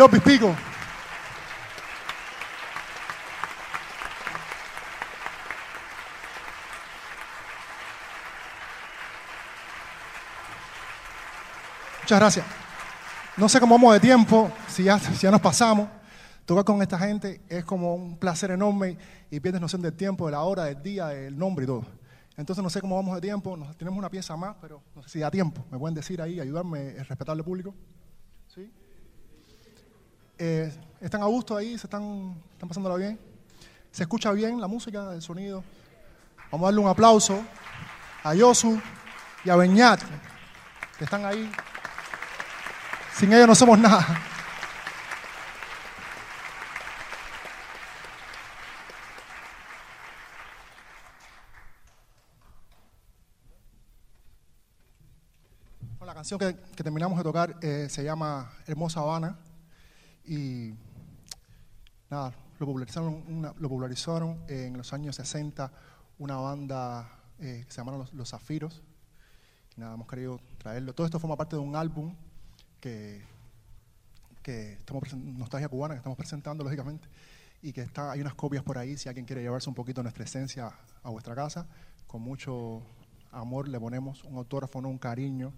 Yo 0.00 0.08
Pipico. 0.08 0.56
Muchas 12.02 12.18
gracias. 12.18 12.46
No 13.36 13.48
sé 13.48 13.60
cómo 13.60 13.74
vamos 13.76 13.94
de 13.94 14.00
tiempo, 14.00 14.50
si 14.68 14.84
ya, 14.84 14.98
si 14.98 15.12
ya 15.14 15.30
nos 15.30 15.40
pasamos. 15.40 15.88
Tocar 16.44 16.64
con 16.64 16.82
esta 16.82 16.98
gente 16.98 17.42
es 17.48 17.64
como 17.64 17.94
un 17.94 18.16
placer 18.16 18.50
enorme 18.50 18.96
y 19.30 19.38
pierdes 19.38 19.60
noción 19.60 19.82
del 19.82 19.92
tiempo, 19.92 20.26
de 20.26 20.32
la 20.32 20.40
hora, 20.42 20.64
del 20.64 20.82
día, 20.82 21.06
del 21.08 21.38
nombre 21.38 21.64
y 21.64 21.66
todo. 21.66 21.84
Entonces 22.36 22.62
no 22.64 22.70
sé 22.70 22.80
cómo 22.80 22.96
vamos 22.96 23.14
de 23.14 23.20
tiempo, 23.20 23.56
nos- 23.56 23.76
tenemos 23.76 23.98
una 23.98 24.08
pieza 24.08 24.36
más, 24.36 24.56
pero 24.60 24.82
no 24.96 25.02
sé 25.02 25.10
si 25.10 25.18
da 25.20 25.30
tiempo. 25.30 25.64
¿Me 25.70 25.78
pueden 25.78 25.94
decir 25.94 26.20
ahí, 26.20 26.40
ayudarme, 26.40 26.88
el 26.96 27.06
respetable 27.06 27.44
público? 27.44 27.74
Eh, 30.42 30.72
¿Están 31.02 31.20
a 31.20 31.26
gusto 31.26 31.54
ahí? 31.54 31.76
¿Se 31.76 31.86
están, 31.86 32.34
están 32.52 32.66
pasándola 32.66 32.96
bien? 32.96 33.20
¿Se 33.92 34.04
escucha 34.04 34.32
bien 34.32 34.58
la 34.58 34.68
música, 34.68 35.12
el 35.12 35.20
sonido? 35.20 35.62
Vamos 36.50 36.64
a 36.64 36.68
darle 36.68 36.80
un 36.80 36.88
aplauso 36.88 37.44
a 38.24 38.34
Yosu 38.34 38.80
y 39.44 39.50
a 39.50 39.56
Beñat, 39.56 40.00
que 40.96 41.04
están 41.04 41.26
ahí. 41.26 41.52
Sin 43.14 43.30
ellos 43.34 43.48
no 43.48 43.54
somos 43.54 43.78
nada. 43.78 44.06
La 56.00 56.14
canción 56.14 56.40
que, 56.40 56.56
que 56.74 56.82
terminamos 56.82 57.18
de 57.18 57.24
tocar 57.24 57.56
eh, 57.60 57.88
se 57.90 58.02
llama 58.02 58.50
Hermosa 58.66 59.00
Habana 59.00 59.36
y 60.24 60.74
nada, 62.10 62.32
lo 62.58 62.66
popularizaron, 62.66 63.22
una- 63.28 63.54
lo 63.58 63.68
popularizaron 63.68 64.42
en 64.48 64.76
los 64.76 64.92
años 64.92 65.16
60 65.16 65.72
una 66.18 66.36
banda 66.36 67.10
eh, 67.38 67.62
que 67.66 67.70
se 67.72 67.78
llamaron 67.78 68.00
Los, 68.00 68.12
Los 68.12 68.30
Zafiros. 68.30 68.82
Nada, 69.76 69.94
hemos 69.94 70.06
querido 70.06 70.38
traerlo. 70.58 70.92
Todo 70.94 71.06
esto 71.06 71.18
forma 71.18 71.36
parte 71.36 71.56
de 71.56 71.62
un 71.62 71.74
álbum 71.74 72.14
que, 72.80 73.22
que 74.42 74.74
estamos 74.74 75.14
Nostalgia 75.14 75.68
Cubana, 75.68 75.94
que 75.94 75.98
estamos 75.98 76.18
presentando, 76.18 76.62
lógicamente, 76.64 77.08
y 77.62 77.72
que 77.72 77.80
está, 77.82 78.10
hay 78.12 78.20
unas 78.20 78.34
copias 78.34 78.62
por 78.62 78.76
ahí, 78.76 78.98
si 78.98 79.08
alguien 79.08 79.24
quiere 79.24 79.40
llevarse 79.42 79.68
un 79.70 79.74
poquito 79.74 80.02
nuestra 80.02 80.24
esencia 80.24 80.70
a 81.02 81.08
vuestra 81.10 81.34
casa, 81.34 81.66
con 82.06 82.20
mucho 82.20 82.82
amor 83.32 83.68
le 83.68 83.80
ponemos 83.80 84.24
un 84.24 84.36
autógrafo, 84.36 84.80
un 84.80 84.98
cariño, 84.98 85.52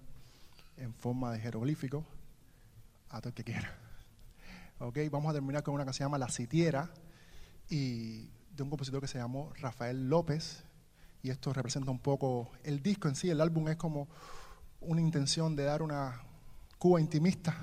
en 0.77 0.93
forma 0.93 1.31
de 1.33 1.39
jeroglífico, 1.39 2.05
a 3.09 3.19
todo 3.19 3.29
el 3.29 3.33
que 3.35 3.43
quiera. 3.43 3.77
Ok, 4.85 4.99
vamos 5.09 5.29
a 5.29 5.33
terminar 5.33 5.63
con 5.63 5.73
una 5.75 5.85
que 5.85 5.93
se 5.93 6.03
llama 6.03 6.17
La 6.17 6.27
Sitiera, 6.27 6.91
y 7.69 8.29
de 8.53 8.63
un 8.63 8.69
compositor 8.69 8.99
que 8.99 9.07
se 9.07 9.17
llamó 9.17 9.53
Rafael 9.61 10.09
López, 10.09 10.65
y 11.21 11.29
esto 11.29 11.53
representa 11.53 11.89
un 11.89 11.99
poco 11.99 12.51
el 12.65 12.83
disco 12.83 13.07
en 13.07 13.15
sí, 13.15 13.29
el 13.29 13.39
álbum 13.39 13.69
es 13.69 13.77
como 13.77 14.09
una 14.81 14.99
intención 14.99 15.55
de 15.55 15.63
dar 15.63 15.81
una 15.83 16.21
Cuba 16.77 16.99
intimista 16.99 17.55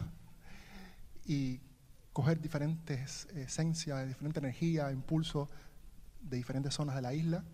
y 1.27 1.61
coger 2.15 2.41
diferentes 2.41 3.27
esencias, 3.35 4.09
diferente 4.09 4.39
energía, 4.39 4.91
impulso 4.91 5.51
de 6.23 6.39
diferentes 6.39 6.73
zonas 6.73 6.95
de 6.97 7.03
la 7.03 7.13
isla. 7.13 7.45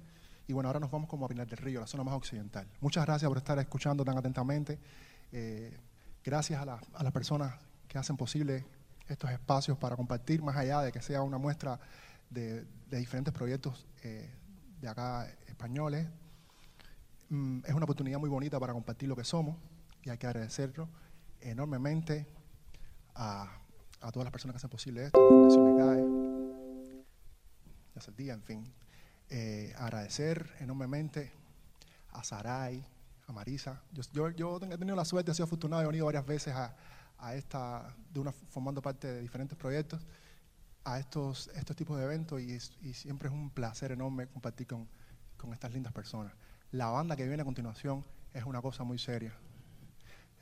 Y 0.46 0.52
bueno, 0.52 0.68
ahora 0.68 0.78
nos 0.78 0.92
vamos 0.92 1.10
como 1.10 1.26
a 1.26 1.28
Pinar 1.28 1.48
del 1.48 1.58
Río, 1.58 1.80
la 1.80 1.88
zona 1.88 2.04
más 2.04 2.14
occidental. 2.14 2.68
Muchas 2.80 3.04
gracias 3.04 3.28
por 3.28 3.38
estar 3.38 3.58
escuchando 3.58 4.04
tan 4.04 4.16
atentamente. 4.16 4.78
Eh, 5.32 5.76
gracias 6.22 6.62
a, 6.62 6.64
la- 6.64 6.80
a 6.94 7.02
las 7.02 7.12
personas 7.12 7.52
que 7.88 7.98
hacen 7.98 8.16
posible 8.16 8.64
estos 9.08 9.30
espacios 9.30 9.78
para 9.78 9.96
compartir, 9.96 10.42
más 10.42 10.56
allá 10.56 10.80
de 10.82 10.92
que 10.92 11.00
sea 11.00 11.22
una 11.22 11.38
muestra 11.38 11.80
de, 12.30 12.64
de 12.88 12.98
diferentes 12.98 13.32
proyectos 13.32 13.86
eh, 14.02 14.30
de 14.80 14.88
acá 14.88 15.28
españoles. 15.46 16.06
Mm, 17.28 17.60
es 17.64 17.74
una 17.74 17.84
oportunidad 17.84 18.18
muy 18.18 18.30
bonita 18.30 18.58
para 18.60 18.72
compartir 18.72 19.08
lo 19.08 19.16
que 19.16 19.24
somos 19.24 19.56
y 20.02 20.10
hay 20.10 20.18
que 20.18 20.26
agradecerlo 20.26 20.88
enormemente 21.40 22.26
a, 23.14 23.58
a 24.00 24.12
todas 24.12 24.24
las 24.24 24.32
personas 24.32 24.54
que 24.54 24.58
hacen 24.58 24.70
posible 24.70 25.06
esto, 25.06 25.18
la 25.20 25.26
Fundación 25.26 25.66
el 28.06 28.16
día, 28.16 28.34
en 28.34 28.42
fin. 28.42 28.72
Eh, 29.30 29.74
agradecer 29.78 30.54
enormemente 30.60 31.32
a 32.12 32.22
Saray, 32.22 32.84
a 33.26 33.32
Marisa. 33.32 33.82
Yo, 33.92 34.02
yo, 34.12 34.30
yo 34.30 34.56
he 34.62 34.78
tenido 34.78 34.94
la 34.94 35.04
suerte, 35.04 35.30
he 35.30 35.34
sido 35.34 35.44
afortunado, 35.44 35.82
he 35.82 35.86
venido 35.86 36.04
varias 36.04 36.26
veces 36.26 36.54
a, 36.54 36.76
a 37.18 37.34
esta, 37.34 37.94
de 38.12 38.20
una, 38.20 38.32
formando 38.32 38.82
parte 38.82 39.12
de 39.12 39.20
diferentes 39.22 39.56
proyectos, 39.56 40.06
a 40.84 40.98
estos, 40.98 41.48
estos 41.48 41.74
tipos 41.74 41.98
de 41.98 42.04
eventos 42.04 42.40
y, 42.40 42.60
siempre 42.94 43.28
es 43.28 43.34
un 43.34 43.50
placer 43.50 43.92
enorme 43.92 44.28
compartir 44.28 44.66
con, 44.66 44.88
con 45.36 45.52
estas 45.52 45.72
lindas 45.72 45.92
personas. 45.92 46.32
La 46.70 46.86
banda 46.86 47.16
que 47.16 47.26
viene 47.26 47.42
a 47.42 47.44
continuación 47.44 48.04
es 48.32 48.44
una 48.44 48.62
cosa 48.62 48.84
muy 48.84 48.98
seria. 48.98 49.34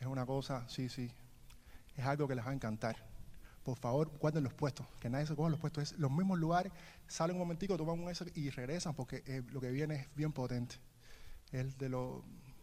Es 0.00 0.06
una 0.06 0.26
cosa, 0.26 0.68
sí, 0.68 0.88
sí, 0.88 1.10
es 1.96 2.04
algo 2.04 2.28
que 2.28 2.34
les 2.34 2.44
va 2.44 2.50
a 2.50 2.54
encantar. 2.54 2.96
Por 3.62 3.78
favor, 3.78 4.10
guarden 4.18 4.44
los 4.44 4.52
puestos, 4.52 4.86
que 5.00 5.08
nadie 5.08 5.26
se 5.26 5.34
coja 5.34 5.48
los 5.48 5.58
puestos. 5.58 5.84
Es 5.92 5.98
los 5.98 6.10
mismos 6.10 6.38
lugares, 6.38 6.72
salen 7.06 7.36
un 7.36 7.40
momentico, 7.40 7.78
toman 7.78 7.98
un 7.98 8.10
eso 8.10 8.26
y 8.34 8.50
regresan 8.50 8.94
porque 8.94 9.22
eh, 9.26 9.42
lo 9.50 9.60
que 9.60 9.70
viene 9.70 9.94
es 9.94 10.14
bien 10.14 10.32
potente. 10.32 10.76
Es 11.50 11.78
de 11.78 11.88
lo, 11.88 12.22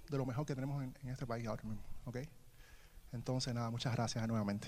de 0.10 0.18
lo 0.18 0.26
mejor 0.26 0.46
que 0.46 0.54
tenemos 0.54 0.84
en, 0.84 0.96
en 1.02 1.10
este 1.10 1.26
país 1.26 1.48
ahora 1.48 1.64
mismo. 1.64 1.82
¿ok? 2.06 2.18
Entonces, 3.12 3.54
nada, 3.54 3.70
muchas 3.70 3.94
gracias 3.94 4.28
nuevamente. 4.28 4.68